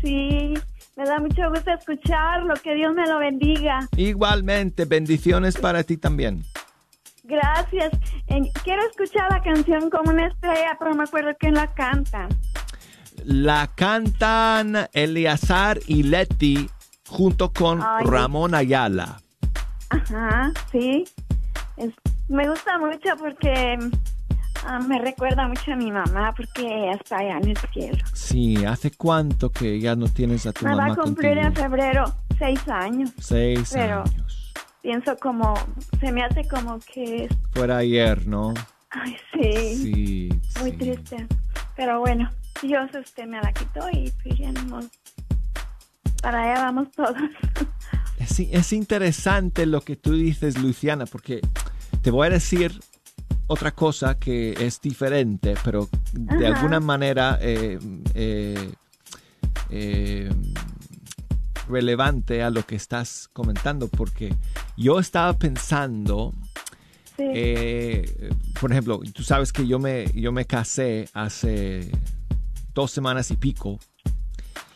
Sí, 0.00 0.54
me 0.96 1.04
da 1.04 1.18
mucho 1.20 1.48
gusto 1.50 1.70
escucharlo, 1.72 2.54
que 2.62 2.74
Dios 2.74 2.94
me 2.94 3.06
lo 3.06 3.18
bendiga. 3.18 3.88
Igualmente, 3.96 4.84
bendiciones 4.84 5.56
para 5.56 5.82
ti 5.84 5.96
también. 5.96 6.44
Gracias. 7.24 7.92
Quiero 8.64 8.82
escuchar 8.90 9.30
la 9.30 9.40
canción 9.42 9.88
como 9.90 10.10
una 10.10 10.26
estrella, 10.26 10.76
pero 10.78 10.90
no 10.90 10.98
me 10.98 11.04
acuerdo 11.04 11.30
quién 11.38 11.54
la 11.54 11.68
canta. 11.72 12.28
La 13.24 13.70
cantan 13.74 14.88
Eleazar 14.92 15.78
y 15.86 16.02
Leti 16.02 16.68
junto 17.08 17.52
con 17.52 17.80
Ay. 17.82 18.04
Ramón 18.06 18.54
Ayala. 18.54 19.20
Ajá, 19.90 20.52
sí. 20.72 21.04
Es- 21.76 21.94
me 22.28 22.48
gusta 22.48 22.78
mucho 22.78 23.16
porque 23.18 23.78
ah, 24.66 24.78
me 24.80 24.98
recuerda 24.98 25.46
mucho 25.48 25.72
a 25.72 25.76
mi 25.76 25.90
mamá, 25.90 26.32
porque 26.36 26.62
ella 26.62 26.92
está 26.94 27.18
allá 27.18 27.38
en 27.38 27.48
el 27.50 27.58
cielo. 27.72 27.98
Sí, 28.12 28.64
¿hace 28.64 28.90
cuánto 28.90 29.50
que 29.50 29.80
ya 29.80 29.94
no 29.96 30.08
tienes 30.08 30.46
a 30.46 30.52
tu 30.52 30.64
Me 30.64 30.72
va 30.74 30.76
mamá 30.82 30.92
a 30.94 30.96
cumplir 30.96 31.32
contigo? 31.34 31.46
en 31.48 31.54
febrero 31.54 32.04
seis 32.38 32.60
años. 32.68 33.10
Seis 33.18 33.70
pero 33.72 34.02
años. 34.02 34.52
pienso 34.82 35.16
como, 35.16 35.54
se 36.00 36.12
me 36.12 36.22
hace 36.22 36.46
como 36.48 36.78
que, 36.80 37.28
Fuera 37.52 37.78
ayer, 37.78 38.26
¿no? 38.26 38.54
ay, 38.90 39.16
sí, 39.32 39.76
Sí, 39.76 40.28
muy 40.60 40.70
sí. 40.72 40.76
triste. 40.76 41.26
Pero 41.76 42.00
bueno, 42.00 42.30
Dios 42.62 42.90
este 42.94 43.26
me 43.26 43.40
la 43.40 43.52
quitó 43.52 43.88
y 43.90 44.12
pues 44.22 44.38
ni 44.38 44.62
modo. 44.70 44.86
para 46.22 46.42
allá 46.42 46.64
vamos 46.64 46.90
todos. 46.92 47.16
Es, 48.18 48.38
es 48.38 48.72
interesante 48.72 49.66
lo 49.66 49.80
que 49.80 49.96
tú 49.96 50.12
dices, 50.12 50.56
Luciana, 50.60 51.06
porque 51.06 51.40
te 52.02 52.10
voy 52.12 52.26
a 52.28 52.30
decir 52.30 52.78
otra 53.52 53.70
cosa 53.72 54.18
que 54.18 54.52
es 54.58 54.80
diferente, 54.80 55.54
pero 55.64 55.88
de 56.12 56.46
Ajá. 56.46 56.56
alguna 56.56 56.80
manera 56.80 57.38
eh, 57.40 57.78
eh, 58.14 58.72
eh, 59.70 60.30
relevante 61.68 62.42
a 62.42 62.50
lo 62.50 62.64
que 62.64 62.76
estás 62.76 63.28
comentando, 63.32 63.88
porque 63.88 64.34
yo 64.76 64.98
estaba 64.98 65.32
pensando, 65.38 66.32
Sí. 67.16 67.24
por 68.58 68.72
ejemplo, 68.72 69.00
tú 69.14 69.22
sabes 69.22 69.52
que 69.52 69.66
yo 69.66 69.78
me, 69.78 70.06
yo 70.14 70.32
me 70.32 70.46
casé 70.46 71.08
hace 71.12 71.90
dos 72.74 72.90
semanas 72.90 73.30
y 73.30 73.36
pico 73.36 73.78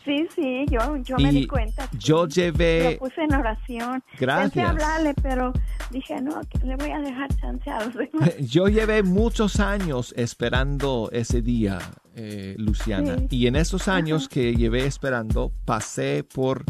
Sí, 0.07 0.27
sí, 0.35 0.65
yo, 0.71 0.97
yo 1.03 1.17
me 1.19 1.33
di 1.33 1.47
cuenta. 1.49 1.87
sí. 1.91 1.99
yo 1.99 2.27
llevé- 2.29 2.93
Lo 2.93 2.99
puse 2.99 3.23
en 3.23 3.35
oración. 3.35 4.03
Gracias. 4.19 4.53
Pensé 4.53 4.63
hablarle, 4.63 5.15
pero 5.21 5.53
dije, 5.91 6.21
no, 6.23 6.41
que 6.49 6.59
le 6.65 6.77
voy 6.77 6.91
a 6.93 7.01
dejar 7.01 7.29
chance 7.37 7.69
a 7.69 7.85
los 7.85 7.95
demás. 8.13 8.37
Yo 8.39 8.69
llevé 8.69 9.03
muchos 9.03 9.59
años 9.61 10.15
esperando 10.17 11.11
ese 11.13 11.43
día, 11.43 11.79
eh, 12.15 12.55
Luciana. 12.57 13.17
Sí. 13.19 13.27
Y 13.37 13.47
en 13.49 13.57
esos 13.57 13.89
años 13.89 14.29
que 14.29 14.55
llevé 14.55 14.87
esperando, 14.87 15.51
pasé 15.65 16.23
por 16.23 16.65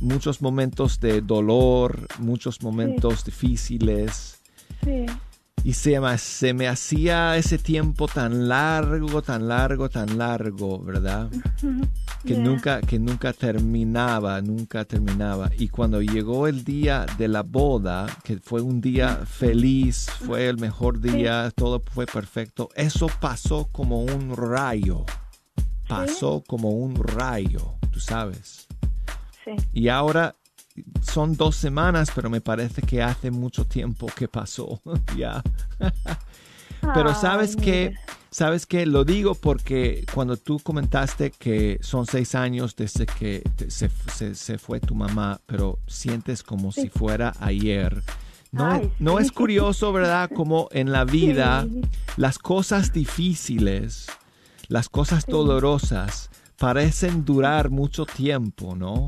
muchos 0.00 0.42
momentos 0.42 1.00
de 1.00 1.22
dolor, 1.22 2.06
muchos 2.18 2.62
momentos 2.62 3.24
difíciles. 3.24 4.42
Sí. 4.84 5.06
Y 5.66 5.72
se 5.72 5.98
me, 5.98 6.16
se 6.16 6.54
me 6.54 6.68
hacía 6.68 7.36
ese 7.36 7.58
tiempo 7.58 8.06
tan 8.06 8.46
largo, 8.46 9.20
tan 9.20 9.48
largo, 9.48 9.88
tan 9.88 10.16
largo, 10.16 10.78
¿verdad? 10.80 11.28
que 12.24 12.34
Yeah. 12.34 12.38
nunca 12.44 12.80
que 12.82 13.00
nunca 13.00 13.32
terminaba, 13.32 14.40
nunca 14.42 14.84
terminaba. 14.84 15.50
Y 15.58 15.66
cuando 15.66 16.00
llegó 16.02 16.46
el 16.46 16.62
día 16.62 17.04
de 17.18 17.26
la 17.26 17.42
boda, 17.42 18.06
que 18.22 18.38
fue 18.38 18.60
un 18.60 18.80
día 18.80 19.16
feliz, 19.26 20.08
fue 20.24 20.48
el 20.48 20.58
mejor 20.58 21.00
día, 21.00 21.50
todo 21.52 21.82
fue 21.84 22.06
perfecto, 22.06 22.68
eso 22.76 23.08
pasó 23.20 23.68
como 23.72 24.04
un 24.04 24.36
rayo. 24.36 25.04
Pasó 25.88 26.44
como 26.46 26.70
un 26.70 26.94
rayo, 26.94 27.74
tú 27.90 27.98
sabes. 27.98 28.68
Sí. 29.44 29.56
Y 29.72 29.88
ahora 29.88 30.36
son 31.02 31.36
dos 31.36 31.56
semanas, 31.56 32.10
pero 32.14 32.28
me 32.30 32.40
parece 32.40 32.82
que 32.82 33.02
hace 33.02 33.30
mucho 33.30 33.64
tiempo 33.64 34.06
que 34.06 34.28
pasó. 34.28 34.80
ya. 35.16 35.42
Pero 36.94 37.14
sabes 37.14 37.56
que, 37.56 37.94
sabes 38.30 38.64
que 38.66 38.86
lo 38.86 39.04
digo 39.04 39.34
porque 39.34 40.04
cuando 40.14 40.36
tú 40.36 40.60
comentaste 40.60 41.32
que 41.32 41.78
son 41.82 42.06
seis 42.06 42.34
años 42.36 42.76
desde 42.76 43.06
que 43.06 43.42
te- 43.56 43.70
se, 43.70 43.90
se- 44.12 44.34
se 44.36 44.58
fue 44.58 44.78
tu 44.78 44.94
mamá, 44.94 45.40
pero 45.46 45.78
sientes 45.88 46.42
como 46.44 46.70
si 46.70 46.88
fuera 46.88 47.32
ayer. 47.40 48.02
No, 48.52 48.70
Ay, 48.70 48.92
no 49.00 49.16
sí. 49.18 49.24
es 49.24 49.32
curioso, 49.32 49.92
¿verdad? 49.92 50.30
Como 50.32 50.68
en 50.70 50.92
la 50.92 51.04
vida 51.04 51.66
Sí. 51.68 51.80
las 52.18 52.38
cosas 52.38 52.92
difíciles, 52.92 54.06
las 54.68 54.88
cosas 54.88 55.26
dolorosas 55.26 56.30
parecen 56.58 57.24
durar 57.24 57.70
mucho 57.70 58.06
tiempo, 58.06 58.76
¿no? 58.76 59.06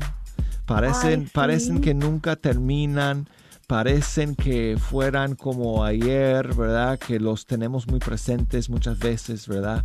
Parecen, 0.69 1.21
Ay, 1.21 1.25
sí. 1.25 1.31
parecen 1.33 1.81
que 1.81 1.93
nunca 1.93 2.35
terminan, 2.35 3.27
parecen 3.67 4.35
que 4.35 4.77
fueran 4.79 5.35
como 5.35 5.83
ayer, 5.83 6.53
¿verdad? 6.53 6.99
Que 6.99 7.19
los 7.19 7.45
tenemos 7.47 7.87
muy 7.87 7.99
presentes 7.99 8.69
muchas 8.69 8.99
veces, 8.99 9.47
¿verdad? 9.47 9.83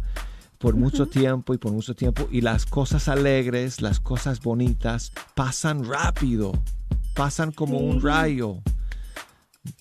Por 0.58 0.76
mucho 0.76 1.06
tiempo 1.06 1.54
y 1.54 1.58
por 1.58 1.72
mucho 1.72 1.94
tiempo. 1.94 2.28
Y 2.30 2.42
las 2.42 2.66
cosas 2.66 3.08
alegres, 3.08 3.80
las 3.80 3.98
cosas 3.98 4.40
bonitas, 4.40 5.10
pasan 5.34 5.84
rápido, 5.84 6.52
pasan 7.14 7.50
como 7.50 7.78
un 7.78 8.02
rayo. 8.02 8.58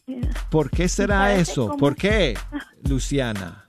Yeah. 0.07 0.29
¿Por 0.49 0.69
qué 0.69 0.87
será 0.87 1.35
eso? 1.35 1.67
como- 1.67 1.77
¿Por 1.77 1.95
qué, 1.97 2.37
Luciana? 2.89 3.62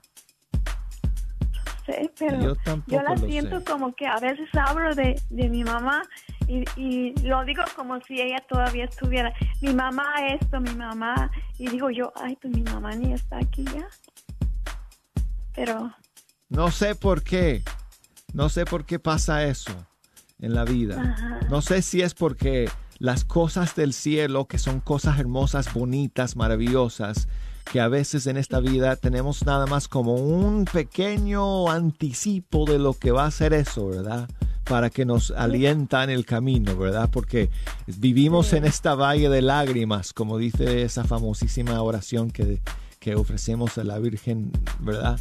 Sé, 1.87 2.11
pero 2.19 2.41
Yo 2.41 2.55
yo, 2.87 3.03
la 3.03 3.17
siento 3.17 3.59
sé. 3.59 3.65
como 3.65 3.95
que 3.95 4.07
a 4.07 4.19
veces 4.19 4.49
hablo 4.55 4.95
de, 4.95 5.21
de 5.31 5.49
mi 5.49 5.65
mamá 5.65 6.03
y, 6.49 6.65
y 6.77 7.15
lo 7.27 7.45
digo 7.45 7.63
como 7.77 8.01
si 8.03 8.21
ella 8.21 8.39
todavía 8.49 8.85
estuviera. 8.85 9.33
Mi 9.61 9.73
mamá 9.73 10.05
esto, 10.29 10.61
mi 10.61 10.75
mamá. 10.75 11.31
Y 11.59 11.69
digo 11.69 11.91
yo, 11.91 12.13
ay, 12.17 12.37
pues 12.41 12.55
mi 12.55 12.63
mamá 12.63 12.95
ni 12.95 13.13
está 13.13 13.39
aquí 13.39 13.65
ya. 13.65 13.89
Pero 15.55 15.93
No 16.49 16.71
sé 16.71 16.95
por 16.95 17.23
qué. 17.23 17.63
No 18.33 18.49
sé 18.49 18.65
por 18.65 18.85
qué 18.85 18.99
pasa 18.99 19.45
eso 19.45 19.73
en 20.41 20.55
la 20.55 20.65
vida. 20.65 21.01
Ajá. 21.01 21.41
No 21.51 21.63
sé 21.63 21.83
si 21.83 22.03
es 22.03 22.15
porque 22.15 22.69
las 22.99 23.25
cosas 23.25 23.77
del 23.77 23.93
cielo, 23.93 24.47
que 24.47 24.59
son 24.59 24.81
cosas 24.81 25.19
hermosas, 25.19 25.73
bonitas, 25.73 26.37
maravillosas, 26.37 27.29
que 27.71 27.81
a 27.81 27.89
veces 27.89 28.27
en 28.27 28.37
esta 28.37 28.61
vida 28.61 28.97
tenemos 28.97 29.45
nada 29.45 29.67
más 29.67 29.89
como 29.89 30.15
un 30.15 30.65
pequeño 30.65 31.71
anticipo 31.71 32.65
de 32.67 32.79
lo 32.79 32.95
que 32.95 33.11
va 33.11 33.27
a 33.27 33.31
ser 33.31 33.53
eso, 33.53 33.89
¿verdad? 33.89 34.29
Para 34.65 34.91
que 34.91 35.05
nos 35.05 35.31
alienta 35.31 36.05
en 36.05 36.11
el 36.11 36.25
camino, 36.25 36.77
¿verdad? 36.77 37.11
Porque 37.13 37.51
vivimos 37.87 38.53
en 38.53 38.65
esta 38.65 38.95
valle 38.95 39.29
de 39.29 39.43
lágrimas, 39.43 40.13
como 40.13 40.39
dice 40.39 40.83
esa 40.83 41.05
famosísima 41.05 41.81
oración 41.83 42.31
que, 42.31 42.61
que 43.01 43.15
ofrecemos 43.15 43.77
a 43.79 43.85
la 43.85 43.99
Virgen, 43.99 44.53
¿verdad? 44.81 45.19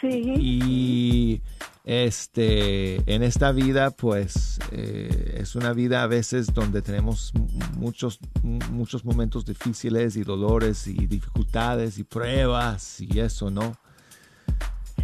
Sí. 0.00 0.34
Y 0.38 1.42
este, 1.84 2.96
en 3.12 3.22
esta 3.22 3.50
vida, 3.52 3.90
pues, 3.90 4.58
eh, 4.72 5.38
es 5.40 5.54
una 5.54 5.72
vida 5.72 6.02
a 6.02 6.06
veces 6.06 6.52
donde 6.52 6.82
tenemos 6.82 7.32
muchos, 7.78 8.18
muchos 8.42 9.06
momentos 9.06 9.46
difíciles 9.46 10.16
y 10.16 10.22
dolores 10.22 10.86
y 10.86 11.06
dificultades 11.06 11.98
y 11.98 12.04
pruebas 12.04 13.00
y 13.00 13.20
eso, 13.20 13.50
¿no? 13.50 13.76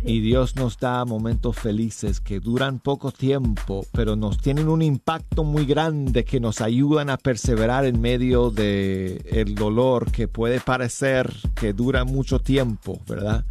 Y 0.06 0.20
Dios 0.20 0.56
nos 0.56 0.78
da 0.78 1.06
momentos 1.06 1.56
felices 1.56 2.20
que 2.20 2.38
duran 2.38 2.78
poco 2.78 3.10
tiempo, 3.10 3.86
pero 3.92 4.16
nos 4.16 4.36
tienen 4.36 4.68
un 4.68 4.82
impacto 4.82 5.44
muy 5.44 5.64
grande 5.64 6.26
que 6.26 6.40
nos 6.40 6.60
ayudan 6.60 7.08
a 7.08 7.16
perseverar 7.16 7.86
en 7.86 7.98
medio 7.98 8.50
de 8.50 9.22
el 9.30 9.54
dolor 9.54 10.12
que 10.12 10.28
puede 10.28 10.60
parecer 10.60 11.32
que 11.54 11.72
dura 11.72 12.04
mucho 12.04 12.40
tiempo, 12.40 13.00
¿verdad? 13.08 13.46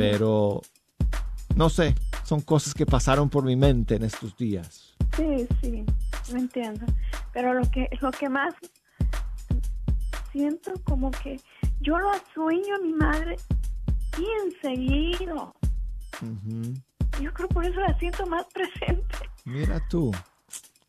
Pero 0.00 0.60
no 1.56 1.68
sé, 1.68 1.94
son 2.24 2.40
cosas 2.40 2.72
que 2.74 2.86
pasaron 2.86 3.28
por 3.28 3.44
mi 3.44 3.56
mente 3.56 3.96
en 3.96 4.04
estos 4.04 4.36
días. 4.36 4.94
Sí, 5.16 5.46
sí, 5.60 5.84
lo 6.32 6.38
entiendo. 6.38 6.86
Pero 7.32 7.54
lo 7.54 7.70
que, 7.70 7.88
lo 8.00 8.10
que 8.10 8.28
más 8.28 8.54
siento 10.32 10.72
como 10.84 11.10
que 11.10 11.40
yo 11.80 11.98
lo 11.98 12.10
sueño 12.34 12.76
a 12.76 12.78
mi 12.78 12.92
madre 12.92 13.36
bien 14.16 14.52
seguido. 14.62 15.54
Yo 17.20 17.32
creo 17.32 17.48
por 17.48 17.64
eso 17.64 17.80
la 17.80 17.98
siento 17.98 18.26
más 18.26 18.44
presente. 18.52 19.16
Mira 19.44 19.80
tú, 19.88 20.12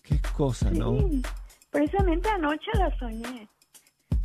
qué 0.03 0.20
cosa, 0.36 0.70
¿no? 0.72 0.97
Sí, 0.97 1.22
precisamente 1.70 2.30
anoche 2.30 2.70
la 2.76 2.95
soñé. 2.97 3.47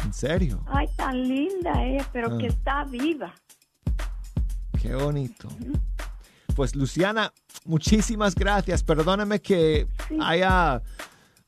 En 0.05 0.13
serio, 0.13 0.63
Ay, 0.69 0.87
tan 0.97 1.27
linda 1.29 1.83
ella, 1.85 2.07
pero 2.13 2.35
Ah. 2.35 2.39
que 2.39 2.47
está 2.49 2.85
viva. 2.85 3.35
Qué 4.87 4.95
bonito. 4.95 5.49
Pues 6.55 6.75
Luciana, 6.75 7.33
muchísimas 7.65 8.35
gracias. 8.35 8.83
Perdóname 8.83 9.41
que 9.41 9.87
haya 10.21 10.81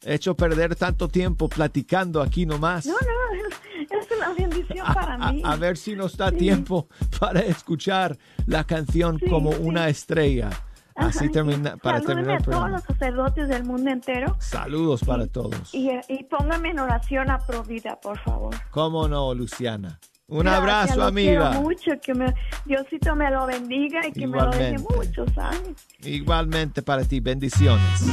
hecho 0.02 0.34
perder 0.36 0.76
tanto 0.76 1.08
tiempo 1.08 1.48
platicando 1.48 2.20
aquí 2.20 2.44
nomás. 2.46 2.86
No, 2.86 2.92
no, 2.92 3.98
es, 4.00 4.08
una 4.16 4.32
bendición 4.34 4.86
para 4.94 5.16
mí. 5.32 5.42
a 5.44 5.56
ver 5.56 5.76
si 5.76 5.94
nos 5.94 6.16
da 6.16 6.30
Sí. 6.30 6.36
tiempo 6.36 6.88
para 7.20 7.40
escuchar 7.40 8.16
la 8.46 8.64
canción 8.64 9.18
como 9.30 9.50
una 9.50 9.88
estrella. 9.88 10.50
Así 10.94 11.28
termina, 11.30 11.76
para 11.76 12.00
terminar 12.00 12.38
a 12.38 12.44
todos 12.44 12.70
los 12.70 12.82
sacerdotes 12.82 13.48
del 13.48 13.62
mundo 13.64 13.88
entero 13.88 14.36
Saludos 14.40 15.02
para 15.04 15.28
todos. 15.28 15.72
y, 15.72 15.90
y 16.08 16.24
póngame 16.24 16.70
en 16.70 16.80
oración 16.80 17.30
a 17.30 17.38
Provida, 17.38 18.00
por 18.00 18.18
favor. 18.18 18.56
¿Cómo 18.72 19.06
no, 19.06 19.32
Luciana? 19.32 20.00
Un 20.30 20.40
Gracias, 20.40 20.58
abrazo, 20.60 21.02
amiga. 21.04 21.52
Mucho, 21.52 21.92
que 22.02 22.12
me, 22.12 22.34
Diosito 22.66 23.16
me 23.16 23.30
lo 23.30 23.46
bendiga 23.46 24.06
y 24.06 24.12
que 24.12 24.26
me 24.26 24.36
lo 24.36 24.50
deje 24.50 24.76
muchos 24.78 25.38
años. 25.38 25.86
Igualmente 26.02 26.82
para 26.82 27.02
ti, 27.04 27.20
bendiciones. 27.20 28.04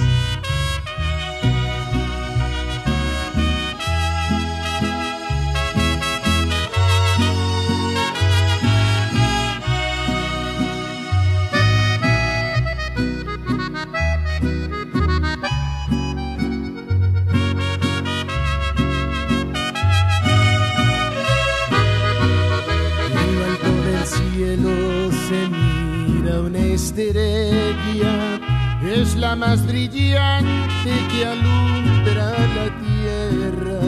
Estrella, 26.76 28.40
es 28.84 29.16
la 29.16 29.36
más 29.36 29.66
brillante 29.66 30.92
que 31.12 31.26
alumbra 31.26 32.32
la 32.58 32.68
tierra. 32.86 33.82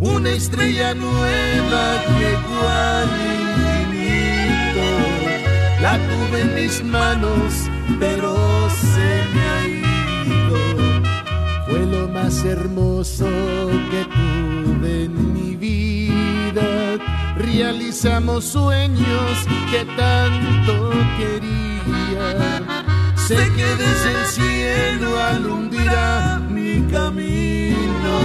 Una 0.00 0.30
estrella 0.30 0.92
nueva 0.94 1.84
llegó 2.18 2.60
al 2.68 3.10
infinito, 3.38 4.86
la 5.80 5.98
tuve 6.08 6.40
en 6.40 6.54
mis 6.56 6.82
manos, 6.82 7.70
pero 8.00 8.34
se 8.70 9.10
me 9.32 9.42
ha 9.52 9.60
ido. 9.68 10.58
Fue 11.68 11.86
lo 11.86 12.08
más 12.08 12.44
hermoso 12.44 13.26
que 13.92 14.04
tuve 14.18 15.04
en 15.04 15.14
mi 15.32 15.54
vida. 15.54 16.98
Realizamos 17.36 18.44
sueños 18.46 19.32
que 19.70 19.84
tanto 19.96 20.90
quería. 21.16 21.49
Sé 23.30 23.40
que 23.56 23.64
desde 23.64 24.10
el 24.10 24.26
cielo 24.26 25.08
alumbrirá 25.22 26.40
mi 26.50 26.82
camino. 26.90 28.16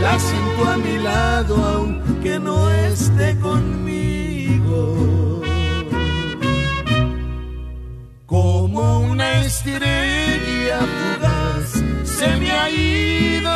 La 0.00 0.18
siento 0.18 0.68
a 0.68 0.76
mi 0.78 0.98
lado 0.98 1.54
aunque 1.74 2.40
no 2.40 2.68
esté 2.70 3.38
conmigo. 3.38 5.42
Como 8.26 8.98
una 9.12 9.42
estrella 9.42 10.80
fugaz 10.96 11.84
se 12.18 12.36
me 12.40 12.50
ha 12.50 12.68
ido. 12.68 13.54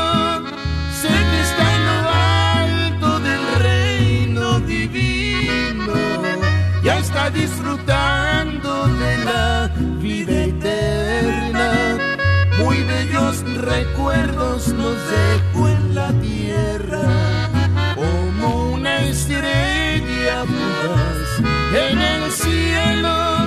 Sé 1.00 1.08
que 1.08 1.40
está 1.48 1.64
en 1.76 1.82
lo 1.88 1.98
alto 2.68 3.08
del 3.26 3.44
reino 3.66 4.44
divino. 4.60 5.94
Ya 6.84 7.00
está 7.00 7.28
disfrutando 7.30 8.39
vida 10.00 10.44
eterna. 10.44 11.98
Muy 12.58 12.82
bellos 12.84 13.42
recuerdos 13.56 14.68
nos 14.68 14.96
dejó 15.10 15.68
en 15.68 15.94
la 15.94 16.12
tierra. 16.20 17.02
Como 17.94 18.72
una 18.74 19.02
estrella 19.04 20.44
fugaz 20.46 21.40
en 21.74 21.98
el 22.00 22.30
cielo. 22.30 23.46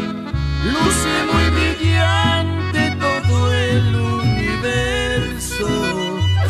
Luce 0.74 1.14
muy 1.32 1.48
brillante 1.58 2.82
todo 3.00 3.54
el 3.54 3.96
universo. 3.96 5.68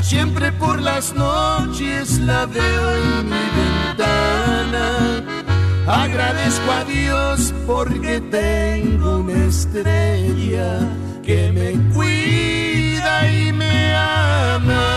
Siempre 0.01 0.51
por 0.51 0.81
las 0.81 1.13
noches 1.13 2.19
la 2.19 2.45
veo 2.45 2.95
en 2.95 3.29
mi 3.29 3.45
ventana. 3.57 5.42
Agradezco 5.87 6.71
a 6.71 6.83
Dios 6.85 7.53
porque 7.67 8.21
tengo 8.21 9.17
una 9.17 9.45
estrella 9.45 10.79
que 11.21 11.51
me 11.51 11.73
cuida 11.93 13.29
y 13.31 13.51
me 13.51 13.93
ama. 13.93 14.92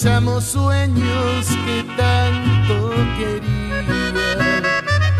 Sueños 0.00 1.46
que 1.66 1.84
tanto 1.94 2.90
quería. 3.18 3.84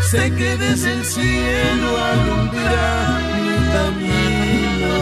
Sé 0.09 0.33
que 0.35 0.57
desde 0.57 0.93
el 0.93 1.05
cielo 1.05 1.87
alumbrará 2.11 3.19
mi 3.43 3.57
camino. 3.75 4.93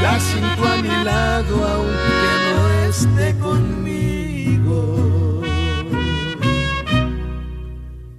La 0.00 0.18
siento 0.18 0.66
a 0.66 0.76
mi 0.78 1.04
lado 1.04 1.54
aunque 1.74 2.30
no 2.48 2.62
esté 2.88 3.38
conmigo. 3.38 4.78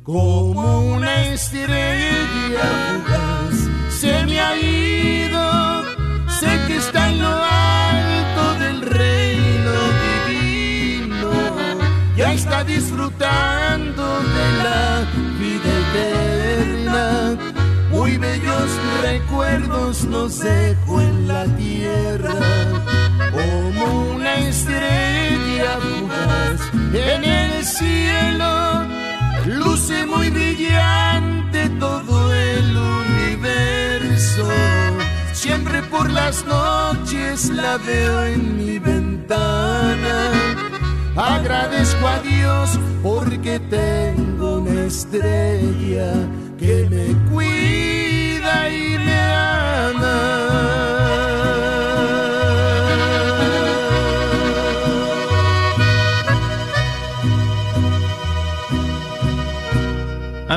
Como 0.03 0.81
una 0.95 1.13
estrella 1.33 2.13
fugaz 2.31 3.26
Bellos 18.19 18.71
recuerdos 19.03 20.05
nos 20.05 20.39
dejó 20.39 21.01
en 21.01 21.27
la 21.27 21.45
tierra. 21.55 22.33
Como 23.31 24.11
una 24.15 24.35
estrella 24.37 25.77
fugaz 25.79 26.61
en 26.93 27.23
el 27.23 27.63
cielo. 27.63 28.87
Luce 29.45 30.05
muy 30.05 30.29
brillante 30.29 31.69
todo 31.79 32.33
el 32.33 32.75
universo. 32.75 34.47
Siempre 35.33 35.83
por 35.83 36.09
las 36.09 36.43
noches 36.45 37.49
la 37.49 37.77
veo 37.77 38.23
en 38.23 38.57
mi 38.57 38.79
ventana. 38.79 40.31
Agradezco 41.15 42.07
a 42.07 42.19
Dios 42.21 42.79
porque 43.03 43.59
tengo 43.59 44.59
una 44.59 44.85
estrella 44.85 46.13
que 46.57 46.87
me 46.89 47.31
cuida 47.31 48.06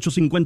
850 0.01 0.39